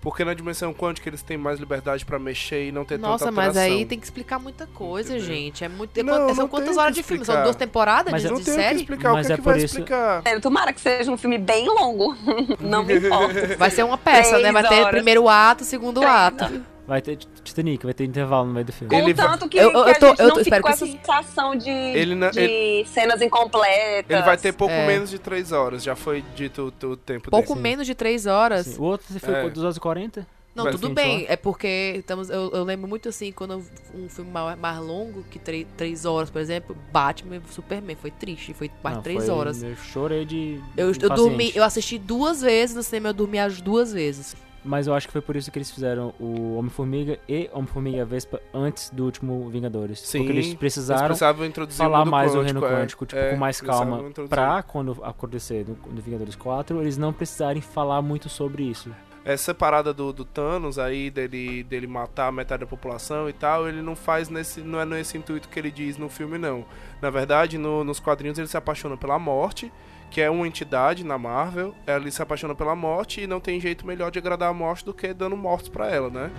[0.00, 3.32] Porque na dimensão quântica eles têm mais liberdade pra mexer e não ter Nossa, tanta
[3.36, 5.26] mas aí tem que explicar muita coisa, Entendeu?
[5.26, 5.64] gente.
[5.64, 6.00] É muito.
[6.04, 7.24] Não, quant- não são quantas horas de filme?
[7.24, 8.76] São duas temporadas Mas de, Não de tem o que série?
[8.76, 9.12] explicar.
[9.12, 10.22] Mas o que, é que por vai isso- explicar?
[10.24, 12.16] É, Tomara que seja um filme bem longo.
[12.60, 13.56] Não me importa.
[13.56, 14.52] Vai ser uma peça, né?
[14.52, 14.90] Vai ter horas.
[14.90, 16.44] primeiro ato, segundo ato.
[16.88, 18.96] Vai ter Titanic, vai ter intervalo no meio do filme.
[18.96, 20.62] Ele vai- Contanto que, Eu- eu que a tô- gente eu não tô- fique espero
[20.62, 20.92] com essa sim.
[20.92, 24.10] sensação de, Ele não- de cenas incompletas.
[24.10, 24.86] Ele vai ter pouco É.
[24.86, 27.60] menos de 3 horas, já foi dito o, o tempo Pouco dele.
[27.60, 28.66] menos de três horas.
[28.66, 29.38] Sim, O outro foi É.
[29.44, 29.50] é.
[29.50, 30.26] 2 horas e 40?
[30.54, 31.24] Não, Vai tudo bem.
[31.28, 33.62] É porque estamos, eu, eu lembro muito assim, quando
[33.94, 37.94] um filme mais, mais longo, que três, três horas, por exemplo, Batman e Superman.
[38.00, 39.62] Foi triste, foi mais Não, três foi- horas.
[39.62, 40.58] Eu chorei de.
[40.76, 44.34] Eu, eu dormi, eu assisti duas vezes no cinema, eu dormi as duas vezes.
[44.64, 48.40] Mas eu acho que foi por isso que eles fizeram o Homem-Formiga e Homem-Formiga Vespa
[48.52, 50.00] antes do último Vingadores.
[50.00, 52.80] Sim, porque eles Eles precisaram precisavam introduzir falar o mundo mais o quântico, reino é.
[52.80, 57.12] quântico, tipo, É, com mais calma, pra quando acontecer no, no Vingadores 4, eles não
[57.12, 58.90] precisarem falar muito sobre isso.
[59.24, 63.82] essa parada do, do Thanos aí, dele, dele matar metade da população e tal, ele
[63.82, 64.60] não faz nesse.
[64.60, 66.64] não é nesse intuito que ele diz no filme, não.
[67.02, 69.70] Na verdade, no- nos quadrinhos ele se apaixona pela morte,
[70.10, 71.74] que é uma entidade na Marvel.
[71.86, 74.94] Ele se apaixona pela morte e não tem jeito melhor de agradar a morte do
[74.94, 76.30] que dando mortos pra ela, né?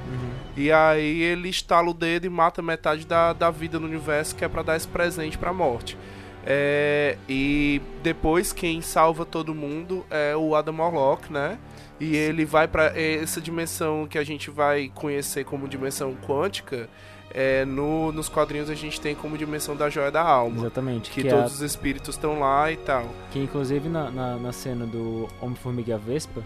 [0.58, 4.44] E aí ele estala o dedo e mata metade da, da vida no universo, que
[4.44, 5.98] é pra dar esse presente pra morte.
[6.46, 11.58] É, e depois quem salva todo mundo é o Adam Warlock, né?
[12.00, 16.90] E ele vai pra essa dimensão que a gente vai conhecer como dimensão quântica.
[17.32, 20.62] É, no, nos quadrinhos a gente tem como dimensão da joia da alma.
[20.62, 21.12] Exatamente.
[21.12, 23.06] Que, Que, é a- todos os espíritos estão lá e tal.
[23.32, 26.42] que inclusive na, na, na cena do Homem-Formiga a Vespa,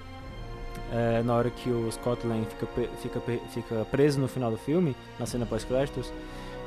[0.91, 2.67] é, na hora que o Scott Lang fica,
[3.01, 6.11] fica, fica preso no final do filme, na cena pós-créditos,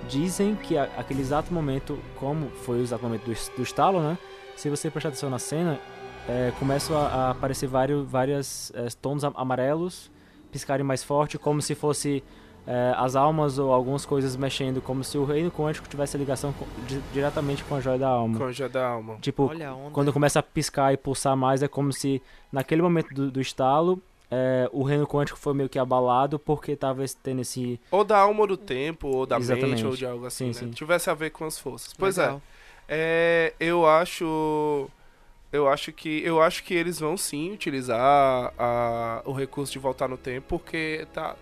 [0.09, 4.17] dizem que a- aquele exato momento, como foi o exato momento do, do estalo, né?
[4.57, 5.79] Se você prestar atenção na cena,
[6.29, 10.11] é, começam a, a aparecer vários várias, é, tons am- amarelos
[10.51, 12.25] piscarem mais forte, como se fosse
[12.67, 16.67] é, as almas ou algumas coisas mexendo, como se o reino quântico tivesse ligação com-
[16.87, 18.37] di- diretamente com a joia da alma.
[18.39, 19.17] Com a joia da alma.
[19.21, 19.91] Tipo, Olha a onda.
[19.93, 24.03] quando começa a piscar e pulsar mais, é como se naquele momento do, do estalo,
[24.29, 27.79] é, o reino quântico foi meio que abalado porque tava tendo esse.
[27.93, 29.71] Ou da alma ou do tempo, ou da Exatamente.
[29.83, 30.67] mente, ou de algo assim, Sim, né?
[30.67, 30.75] sim.
[30.75, 31.93] Tivesse a ver com as forças.
[31.97, 32.37] Pois é.
[32.89, 34.89] É, eu acho.
[35.53, 40.09] Eu acho que eu acho que eles vão sim utilizar a- o recurso de voltar
[40.09, 41.37] no tempo, porque tá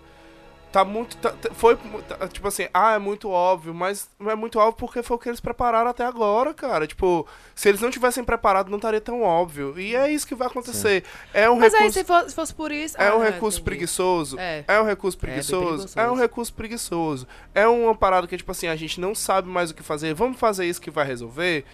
[0.74, 1.76] tá muito tá- tá- foi
[2.08, 5.20] tá- tipo assim, ah, é muito óbvio, mas não é muito óbvio porque foi o
[5.20, 6.84] que eles prepararam até agora, cara.
[6.84, 9.78] Tipo, se eles não tivessem preparado, não estaria tão óbvio.
[9.78, 11.04] E é isso que vai acontecer.
[11.32, 13.00] É um Mas aí, recurso se fosse, se fosse por isso.
[13.00, 13.64] é um Ah, recurso entendi.
[13.64, 14.36] preguiçoso.
[14.36, 14.64] É.
[14.66, 15.64] É um recurso bem preguiçoso?
[15.66, 16.00] preguiçoso.
[16.00, 17.28] É, um recurso preguiçoso.
[17.54, 20.12] É uma parada que, tipo assim, a gente não sabe mais o que fazer.
[20.12, 21.64] Vamos fazer isso que vai resolver?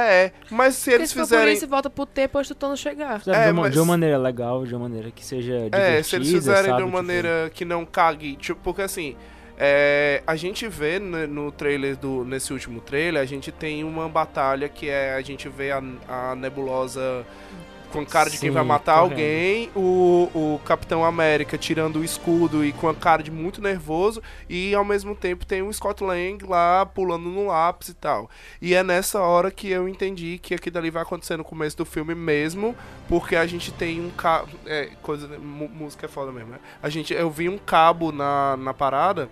[0.00, 1.54] É, mas se Porque eles se for por fizerem.
[1.54, 3.20] isso, volta pro tempo antes do Thanos chegar.
[3.26, 5.78] É, de, uma, mas- de uma maneira legal, de uma maneira que seja divertida.
[5.78, 6.76] É, se eles fizerem sabe?
[6.76, 8.36] de uma Tipo, maneira que não cague.
[8.36, 9.16] Tipo, porque assim.
[9.58, 12.24] é, a gente vê no, no trailer do.
[12.24, 15.14] Nesse último trailer, a gente tem uma batalha que é.
[15.14, 17.24] A gente vê a, a nebulosa
[17.92, 19.12] com cara de quem Sim, vai matar correndo.
[19.12, 24.22] alguém, o, o Capitão América tirando o escudo e com a cara de muito nervoso,
[24.48, 28.30] e ao mesmo tempo tem o Scott Lang lá pulando no lápis e tal.
[28.60, 31.84] E é nessa hora que eu entendi que aquilo ali vai acontecer no começo do
[31.84, 32.76] filme mesmo,
[33.08, 34.48] porque a gente tem um cabo.
[34.66, 35.38] É, coisa.
[35.38, 36.58] música é foda mesmo, né?
[36.82, 39.28] A gente, eu vi um cabo na, na parada.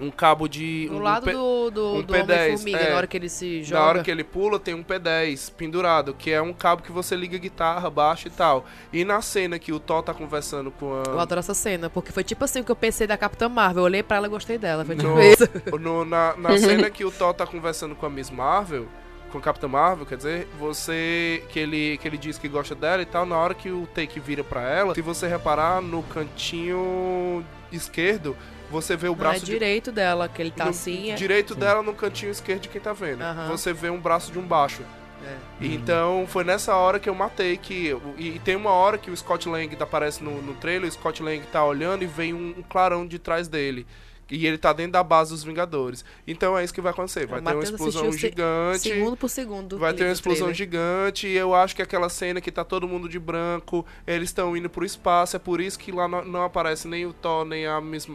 [0.00, 0.86] Um cabo de.
[0.88, 2.90] Do um lado pe- do, do, um do P10, Homem-Formiga, é.
[2.90, 3.80] na hora que ele se joga.
[3.80, 7.16] Na hora que ele pula, tem um P10 pendurado, que é um cabo que você
[7.16, 8.64] liga guitarra, baixo e tal.
[8.92, 11.22] E na cena que o Thor tá conversando com Eu a.
[11.22, 13.80] adoro essa cena, porque foi tipo assim o que eu pensei da Capitã Marvel.
[13.82, 14.84] Eu olhei pra ela e gostei dela.
[14.84, 15.48] Foi tipo No- isso.
[15.80, 18.86] no- na na cena que o Thor tá conversando com a Miss Marvel,
[19.32, 21.42] com a Capitã Marvel, quer dizer, você.
[21.48, 24.20] Que ele, que ele diz que gosta dela e tal, na hora que o take
[24.20, 28.36] vira pra ela, se você reparar no cantinho esquerdo,
[28.70, 31.10] você vê o Não, é braço de direito dela, que ele tá no assim.
[31.10, 33.22] é- direito dela no cantinho esquerdo de quem tá vendo.
[33.22, 33.48] Aham.
[33.48, 34.82] Você vê um braço de um baixo.
[35.24, 35.36] É.
[35.64, 37.96] E Então foi nessa hora que eu matei que.
[38.16, 41.22] E, e tem uma hora que o Scott Lang aparece no, no trailer, o Scott
[41.22, 43.84] Lang tá olhando e vem um, um clarão de trás dele.
[44.30, 46.04] E ele tá dentro da base dos Vingadores.
[46.26, 47.26] Então é isso que vai acontecer.
[47.26, 48.78] Vai O ter uma explosão assistiu se- gigante.
[48.80, 49.78] Segundo por segundo.
[49.78, 50.54] Vai ter uma explosão trailer.
[50.54, 54.54] gigante e eu acho que aquela cena que tá todo mundo de branco, eles estão
[54.54, 57.66] indo pro espaço, é por isso que lá não, não aparece nem o Thor, nem
[57.66, 58.06] a Miss...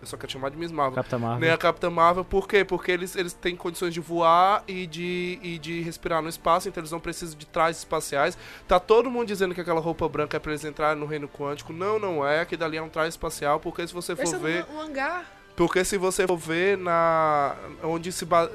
[0.00, 0.94] Eu só quero chamar de Miss Marvel.
[0.96, 1.40] Capitã Marvel.
[1.40, 2.64] Nem a Capitã Marvel, por quê?
[2.64, 6.80] Porque eles, eles têm condições de voar e de, e de respirar no espaço, então
[6.80, 8.36] eles não precisam de trajes espaciais.
[8.66, 11.72] Tá todo mundo dizendo que aquela roupa branca é pra eles entrarem no reino quântico.
[11.72, 14.38] Não, não é, que dali é um traje espacial, porque se você for Esse é
[14.38, 14.66] ver.
[14.72, 15.26] um, um hangar.
[15.56, 17.54] Porque se você for ver na.
[17.82, 18.48] onde se ba-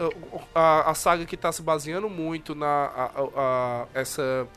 [0.56, 2.66] a, a saga que tá se baseando muito na.
[2.66, 4.48] a- a- a- essa.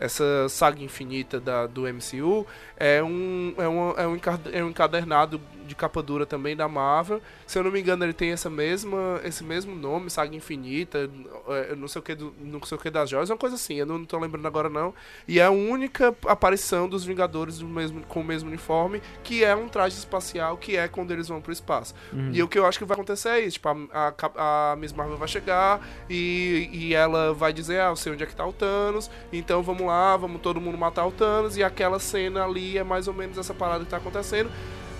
[0.00, 2.44] Essa saga infinita da, do MCU
[2.82, 4.20] é um, é, um, é, um
[4.52, 7.22] é um encadernado de capa dura também da Marvel.
[7.46, 11.08] Se eu não me engano, ele tem essa mesma, esse mesmo nome, Saga Infinita,
[11.48, 13.74] é, não sei o que, do, não sei o que das joias, uma coisa assim,
[13.74, 14.92] eu não, tô lembrando agora não.
[15.28, 19.54] E é a única aparição dos Vingadores do mesmo, com o mesmo uniforme, que é
[19.54, 21.94] um traje espacial, que é quando eles vão pro espaço.
[22.32, 24.92] E o que eu acho que vai acontecer é isso, tipo, a, a, a Miss
[24.92, 28.44] Marvel vai chegar e, e ela vai dizer, ah, eu sei onde é que tá
[28.44, 32.71] o Thanos, então vamos lá, vamos todo mundo matar o Thanos, e aquela cena ali
[32.78, 34.50] é mais ou menos essa parada que tá acontecendo.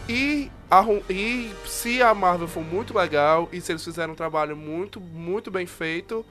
[0.09, 4.57] E, arrum- e se a Marvel for muito legal, e se eles fizerem um trabalho
[4.57, 6.25] muito, muito bem feito,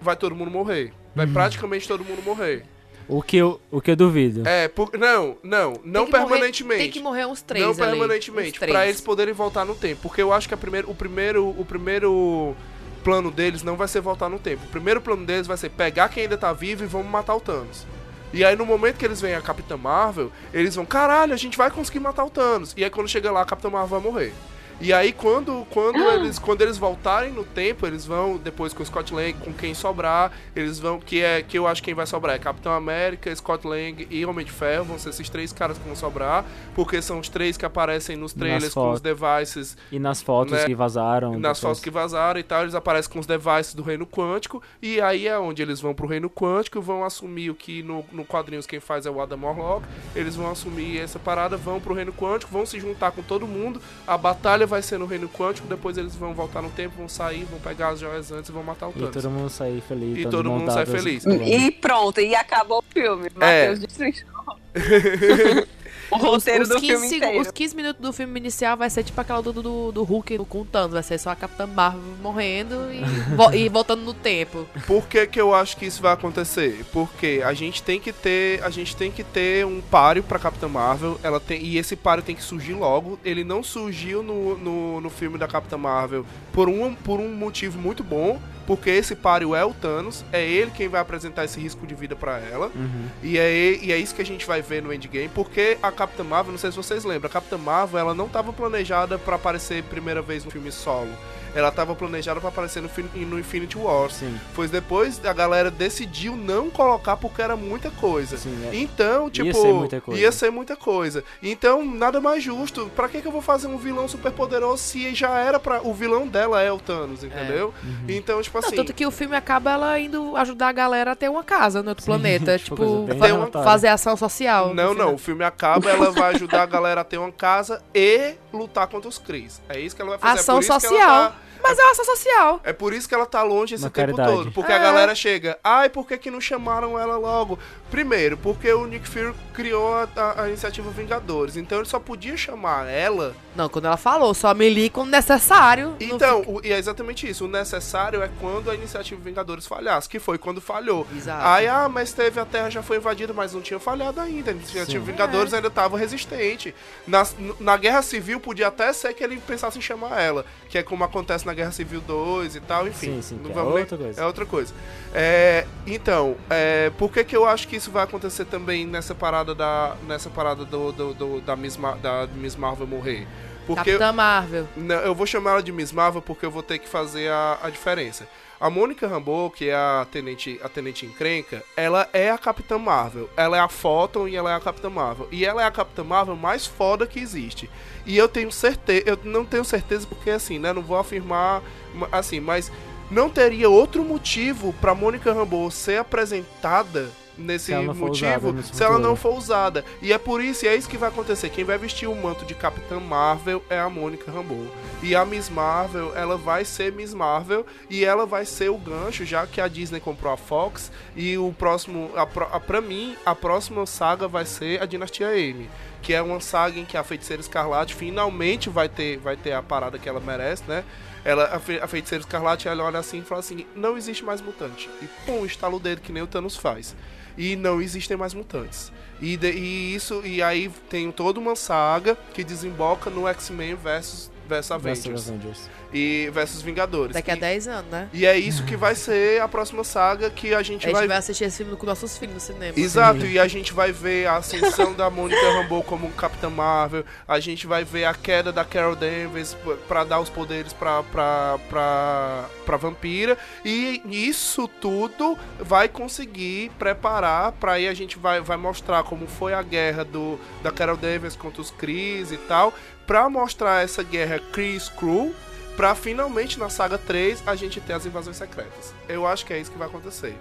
[0.00, 0.92] vai todo mundo morrer.
[1.14, 2.64] Vai praticamente todo mundo morrer.
[3.06, 4.48] O que eu, o que eu duvido.
[4.48, 6.80] É, por- não, não, não Tem que morrer- permanentemente.
[6.82, 10.22] tem que morrer uns três não ali, permanentemente, pra eles poderem voltar no tempo, porque
[10.22, 12.56] eu acho que a primeiro, o primeiro, o primeiro
[13.04, 14.64] plano deles não vai ser voltar no tempo.
[14.64, 17.40] O primeiro plano deles vai ser pegar quem ainda tá vivo e vamos matar o
[17.40, 17.86] Thanos.
[18.34, 21.56] E aí no momento que eles veem a Capitã Marvel, eles vão, caralho, a gente
[21.56, 22.74] vai conseguir matar o Thanos.
[22.76, 24.34] E aí quando chega lá, a Capitã Marvel vai morrer.
[24.80, 28.86] E aí quando, quando, eles, quando eles voltarem no tempo, eles vão, depois com o
[28.86, 32.06] Scott Lang, com quem sobrar, eles vão, que é que eu acho que quem vai
[32.06, 35.78] sobrar é Capitão América, Scott Lang e Homem de Ferro, vão ser esses três caras
[35.78, 36.44] que vão sobrar,
[36.74, 40.64] porque são os três que aparecem nos trailers com os devices E nas fotos Né?
[40.66, 41.30] que vazaram.
[41.32, 44.62] nas depois- fotos que vazaram e tal, eles aparecem com os devices do reino quântico,
[44.82, 48.24] e aí é onde eles vão pro reino quântico, vão assumir o que no, no
[48.24, 52.12] quadrinhos quem faz é o Adam Warlock, eles vão assumir essa parada, vão pro reino
[52.12, 55.96] quântico, vão se juntar com todo mundo, a batalha vai ser no reino quântico, depois
[55.98, 58.86] eles vão voltar no tempo, vão sair, vão pegar as joias antes e vão matar
[58.88, 59.10] o E Thanos.
[59.12, 60.18] todo mundo sair feliz.
[60.18, 61.24] E todo mundo sai montadas, feliz.
[61.26, 63.28] E pronto, e acabou o filme.
[63.40, 63.68] É.
[63.68, 64.28] Matheus destrinchou.
[66.10, 67.40] o roteiro os, do 15 filme inteiro.
[67.40, 70.60] os 15 minutos do filme inicial vai ser tipo aquela do, do, do Hulk com
[70.62, 70.92] o Thanos.
[70.92, 73.00] Vai ser só a Capitã Marvel morrendo e,
[73.34, 74.66] vo- e voltando no tempo.
[74.86, 76.84] Por que, que eu acho que isso vai acontecer?
[76.92, 80.68] Porque a gente tem que ter, a gente tem que ter um páreo pra Capitã
[80.68, 83.18] Marvel, ela tem e esse páreo tem que surgir logo.
[83.24, 87.78] Ele não surgiu no, no, no filme da Capitã Marvel por um, por um motivo
[87.78, 91.86] muito bom, porque esse páreo é o Thanos, é ele quem vai apresentar esse risco
[91.86, 92.70] de vida pra ela.
[92.74, 93.06] Uhum.
[93.22, 93.52] E é,
[93.82, 96.58] e- é isso que a gente vai ver no Endgame, porque a Capitã Marvel, não
[96.58, 100.44] sei se vocês lembram, a Capitã Marvel ela não estava planejada pra aparecer primeira vez
[100.44, 101.10] no filme solo.
[101.54, 102.90] Ela estava planejada pra aparecer no,
[103.26, 104.10] no Infinity War.
[104.10, 108.36] Sim, Pois depois a galera decidiu não colocar porque era muita coisa.
[108.36, 108.66] sim.
[108.70, 108.74] é.
[108.76, 110.20] Então, tipo, ser muita coisa.
[110.20, 111.24] ia ser muita coisa.
[111.42, 112.90] Então, nada mais justo.
[112.96, 115.80] Pra que, que eu vou fazer um vilão super poderoso se já era pra.
[115.82, 117.72] O vilão dela é o Thanos, entendeu?
[117.82, 118.04] Uhum.
[118.08, 118.76] Então, tipo Não, assim.
[118.76, 121.90] tanto que o filme acaba ela indo ajudar a galera a ter uma casa no
[121.90, 122.58] outro Sim, planeta.
[122.58, 123.64] tipo, fa- aleatória.
[123.68, 124.68] fazer ação social.
[124.68, 125.14] no Não, não.
[125.14, 129.08] O filme acaba, ela vai ajudar a galera a ter uma casa e lutar contra
[129.08, 129.60] os Cris.
[129.68, 130.40] É isso que ela vai fazer.
[130.40, 131.32] Ação é por isso que ela social.
[131.64, 132.60] Mas é uma ação social.
[132.62, 134.36] É por isso que ela tá longe esse Uma tempo caridade.
[134.44, 134.52] todo.
[134.52, 134.76] Porque É.
[134.76, 137.58] a galera chega, ai, por que, que não chamaram ela logo?
[137.94, 141.56] Primeiro, porque o Nick Fury criou a, a- a iniciativa Vingadores.
[141.56, 143.36] Então ele só podia chamar ela.
[143.54, 145.94] Não, quando ela falou, só me li quando necessário.
[146.00, 147.44] Então, o- e é exatamente isso.
[147.44, 151.04] O necessário é quando a iniciativa Vingadores falhasse, que foi quando falhou.
[151.04, 151.46] fica- Exato.
[151.46, 154.50] Aí, ah, mas teve, a Terra já foi invadida, mas não tinha falhado ainda.
[154.50, 155.12] A iniciativa Sim.
[155.12, 156.74] Vingadores ainda estava resistente.
[157.06, 157.24] Na,
[157.60, 161.04] na Guerra Civil podia até ser que ele pensasse em chamar ela, que é como
[161.04, 163.14] acontece na Guerra Civil 2 e tal, enfim.
[163.14, 164.20] Sim, sim, não é vamos nem- outra coisa.
[164.20, 164.74] É outra coisa.
[165.14, 169.54] É, então, é, por que, que eu acho que isso vai acontecer também nessa parada
[169.54, 173.26] da, nessa parada do, do- do- da, Miss da Miss Marvel morrer?
[173.66, 174.66] Porque Capitã Marvel.
[174.76, 177.58] não, eu vou chamar ela de Miss Marvel porque eu vou ter que fazer a,
[177.62, 178.26] a diferença.
[178.60, 183.28] A Mônica Rambeau, que é a tenente, a tenente encrenca, ela é a Capitã Marvel.
[183.36, 185.28] Ela é a Photon e ela é a Capitã Marvel.
[185.30, 187.68] E ela é a Capitã Marvel mais foda que existe.
[188.06, 191.62] E eu tenho certeza, eu não tenho certeza porque assim, né, não vou afirmar
[191.94, 192.70] ma- assim, mas
[193.10, 198.92] não teria outro motivo pra Mônica Rambeau ser apresentada nesse ela usada motivo se ela
[198.92, 199.08] futuro.
[199.08, 199.84] não for usada.
[200.00, 201.48] E é por isso, e é isso que vai acontecer.
[201.50, 204.66] Quem vai vestir o manto de Capitã Marvel é a Mônica Rambeau.
[205.02, 209.24] E a Miss Marvel, ela vai ser Miss Marvel e ela vai ser o gancho,
[209.24, 210.90] já que a Disney comprou a Fox.
[211.16, 215.68] E o próximo, a, a, pra mim, a próxima saga vai ser a Dinastia M.
[216.00, 219.62] Que é uma saga em que a Feiticeira Escarlate finalmente vai ter, vai ter a
[219.62, 220.84] parada que ela merece, né?
[221.24, 224.42] Ela, a, fe- a Feiticeira Escarlate, ela olha assim e fala assim: não existe mais
[224.42, 224.90] mutante.
[225.00, 226.94] E pum, estala o dedo que nem o Thanos faz
[227.36, 228.92] e não existem mais mutantes.
[229.20, 234.30] E, de- e isso e aí tem toda uma saga que desemboca no X-Men versus,
[234.48, 235.70] versus Avengers Versus Avengers.
[235.92, 237.14] e versus Vingadores.
[237.14, 238.08] Daqui a e, 10 anos, né?
[238.12, 241.06] e é isso que vai ser a próxima saga que a gente A gente vai
[241.08, 242.72] vai assistir esse filme com nossos filhos no cinema.
[242.76, 243.32] Exato, Sim.
[243.32, 247.66] e a gente vai ver a ascensão da Mônica Rambeau como Capitã Marvel, a gente
[247.66, 252.44] vai ver a queda da Carol Danvers p- pra dar os poderes pra, pra, pra,
[252.64, 259.02] pra vampira, e isso tudo vai conseguir preparar pra aí a gente vai, vai mostrar
[259.04, 262.72] como foi a guerra do, da Carol Danvers contra os Kree e tal,
[263.06, 265.34] pra mostrar essa guerra Kree-Skrull,
[265.76, 268.94] pra finalmente na saga 3 a gente ter as invasões secretas.
[269.08, 270.36] Eu acho que é isso que vai acontecer.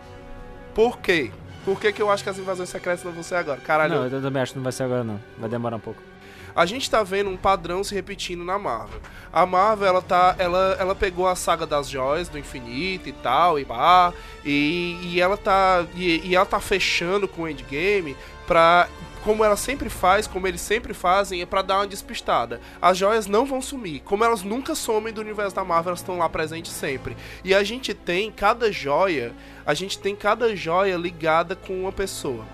[0.74, 1.32] Por quê?
[1.66, 3.60] Por que, que eu acho que as invasões secretas não vão ser agora?
[3.62, 5.20] Caralho, Não, eu também acho que não vai ser agora não.
[5.38, 6.02] Vai demorar um pouco.
[6.56, 9.00] a gente tá vendo um padrão se repetindo na Marvel.
[9.32, 10.36] A Marvel, ela tá.
[10.38, 14.14] Ela, ela pegou a saga das joias do infinito e tal, e pá.
[14.44, 15.86] E, e ela tá.
[15.96, 18.90] E, e ela tá fechando com o Endgame pra
[19.24, 22.60] como ela sempre faz, como eles sempre fazem, é pra dar uma despistada.
[22.82, 24.02] As joias não vão sumir.
[24.02, 27.16] Como elas nunca somem do universo da Marvel, elas estão lá presentes sempre.
[27.44, 29.32] E a gente tem cada joia,
[29.66, 32.46] a gente tem cada joia ligada com uma pessoa.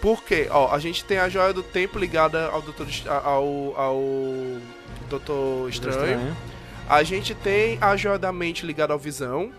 [0.00, 0.48] Por quê?
[0.50, 4.02] Ó, a gente tem a joia do tempo ligada ao Doutor, ao, ao
[5.08, 6.36] Doutor Estranho.
[6.86, 9.50] A gente tem a joia da mente ligada ao Visão.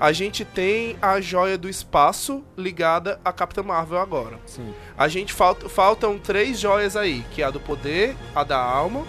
[0.00, 4.38] A gente tem a joia do espaço ligada a Capitã Marvel agora.
[4.46, 4.72] Sim.
[4.96, 9.04] A gente falta, faltam três joias aí, que é a do poder, a da alma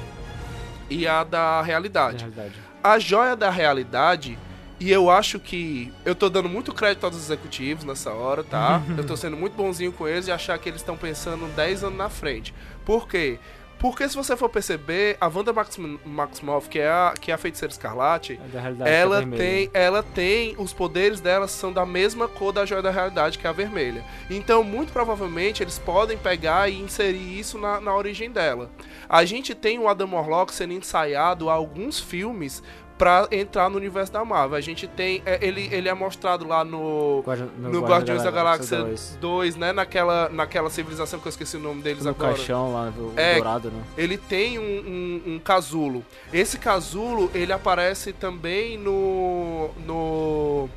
[0.90, 2.26] e a da realidade.
[2.26, 2.56] realidade.
[2.84, 4.38] A joia da realidade,
[4.82, 8.82] e eu acho que eu tô dando muito crédito aos executivos nessa hora, tá?
[8.98, 11.98] eu tô sendo muito bonzinho com eles e achar que eles estão pensando 10 anos
[11.98, 12.54] na frente.
[12.84, 13.40] Por quê?
[13.40, 13.61] Porque
[14.08, 17.72] se você for perceber, a Wanda Maxim- Maximoff, que é a, que é a feiticeira
[17.72, 19.42] escarlate, A é ela vermelha.
[19.44, 23.48] tem, ela tem, os poderes dela são da mesma cor da joia da realidade, que
[23.48, 24.04] é a vermelha.
[24.30, 28.70] Então, muito provavelmente, eles podem pegar e inserir isso na, na origem dela.
[29.10, 32.62] A gente tem o Adam Warlock sendo ensaiado há alguns filmes
[33.02, 34.56] pra entrar no universo da Marvel.
[34.56, 38.78] A gente tem, é, ele, ele é mostrado lá no Guardi- no Guardiões da Galáxia
[38.78, 39.18] 2.
[39.20, 42.36] 2, né, naquela naquela civilização que eu esqueci o nome deles No agora.
[42.36, 43.82] caixão lá, o É, dourado, né?
[43.98, 46.06] Ele tem um, um, um casulo.
[46.32, 49.72] Esse casulo, ele aparece também no.
[49.84, 50.70] no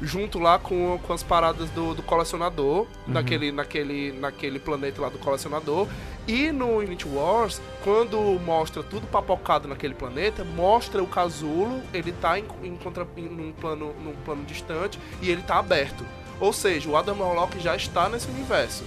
[0.00, 5.18] junto lá com, com as paradas do, do colecionador, naquele, naquele, naquele planeta lá do
[5.18, 5.88] colecionador.
[6.26, 12.38] E no Unity Wars, quando mostra tudo papocado naquele planeta, mostra o casulo, ele tá
[12.38, 16.04] em, em contra, em, num, plano, num plano distante e ele tá aberto.
[16.40, 18.84] Ou seja, o Adam Warlock já está nesse universo.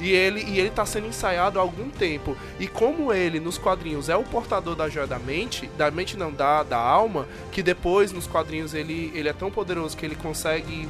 [0.00, 2.36] E ele, e ele tá sendo ensaiado há algum tempo.
[2.58, 6.32] E como ele, nos quadrinhos, é o portador da joia da mente, da mente não,
[6.32, 10.88] da, da alma, que depois, nos quadrinhos, ele, ele é tão poderoso que ele consegue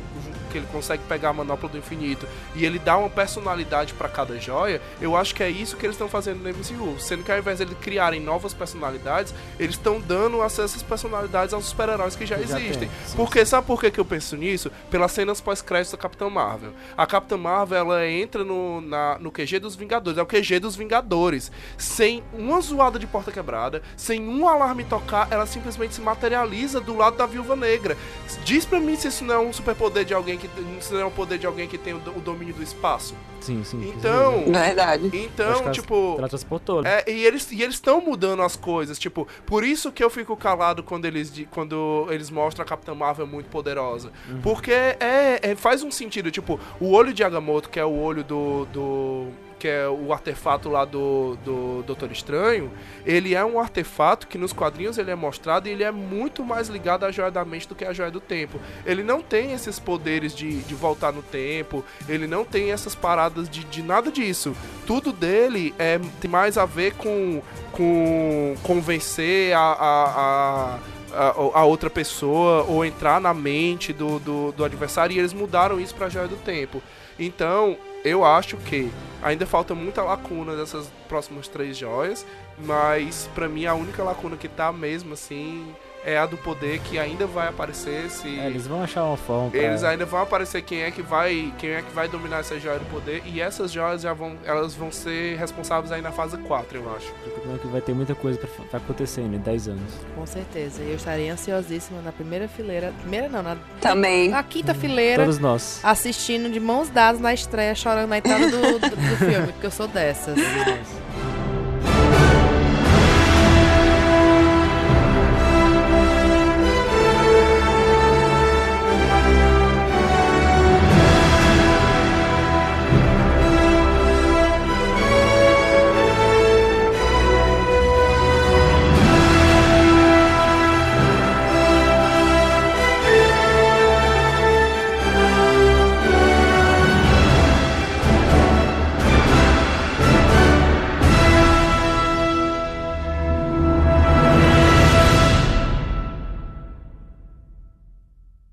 [0.48, 4.38] que ele consegue pegar a manopla do infinito e ele dá uma personalidade pra cada
[4.38, 6.98] joia, eu acho que é isso que eles estão fazendo no MCU.
[7.00, 11.52] Sendo que ao invés de eles criarem novas personalidades, eles estão dando acesso às personalidades
[11.54, 12.88] aos super-heróis que já Que já existem.
[12.88, 14.70] tem, sim, Porque sabe por que, que eu penso nisso?
[14.90, 16.72] Pelas cenas pós-créditos da Capitã Marvel.
[16.96, 20.18] A Capitã Marvel, ela entra no, na, no QG dos Vingadores.
[20.18, 21.50] É o QG dos Vingadores.
[21.76, 26.96] Sem uma zoada de porta quebrada, sem um alarme tocar, ela simplesmente se materializa do
[26.96, 27.96] lado da Viúva Negra.
[28.44, 30.48] Diz pra mim se isso não é um superpoder de alguém que...
[30.80, 33.14] Se não é um poder de alguém que tem o, o domínio do espaço.
[33.40, 33.92] Sim, sim.
[33.96, 34.44] Então...
[34.50, 35.02] Verdade.
[35.06, 36.14] Acho que Então, ela- tipo...
[36.18, 36.84] Ela transportou.
[36.84, 40.36] É, e eles e eles estão mudando as coisas, tipo, por isso que eu fico
[40.36, 44.10] calado quando eles quando eles mostram a Capitã Marvel muito poderosa,
[44.42, 48.22] porque é, é- faz um sentido, tipo, o olho de Agamotto, que é o olho
[48.24, 49.26] do, do
[49.58, 52.70] que é o artefato lá do, do Doutor Estranho,
[53.04, 56.68] ele é um artefato que nos quadrinhos ele é mostrado e ele é muito mais
[56.68, 58.60] ligado à joia da mente do que à joia do tempo.
[58.86, 63.48] Ele não tem esses poderes de, de voltar no tempo, ele não tem essas paradas
[63.48, 64.54] de, de nada disso.
[64.86, 67.42] Tudo dele é, tem mais a ver com,
[67.72, 70.78] com convencer a, a, a
[71.10, 75.80] a, a outra pessoa ou entrar na mente do, do, do adversário e eles mudaram
[75.80, 76.82] isso pra joia do tempo.
[77.18, 78.90] Então, eu acho que
[79.22, 82.24] ainda falta muita lacuna dessas próximas três joias,
[82.58, 85.74] mas pra mim a única lacuna que tá mesmo assim
[86.04, 89.50] é a do poder que ainda vai aparecer se É, eles vão achar uma forma
[89.50, 89.60] pra...
[89.60, 92.78] eles ainda vão aparecer quem é que vai quem é que vai dominar essa joia
[92.78, 96.78] do poder e essas joias já vão elas vão ser responsáveis aí na fase 4,
[96.78, 97.12] eu acho.
[97.34, 99.92] Contando que vai ter muita coisa pra, pra acontecer ainda em 10 anos.
[100.14, 100.82] Com certeza.
[100.82, 102.92] E eu estaria ansiosíssima na primeira fileira.
[103.00, 104.28] Primeira não, na, Também.
[104.30, 105.22] na quinta fileira.
[105.24, 105.80] Todos nós.
[105.82, 109.70] Assistindo de mãos dadas na estreia, chorando na entrada do, do, do filme, porque eu
[109.70, 110.36] sou dessas.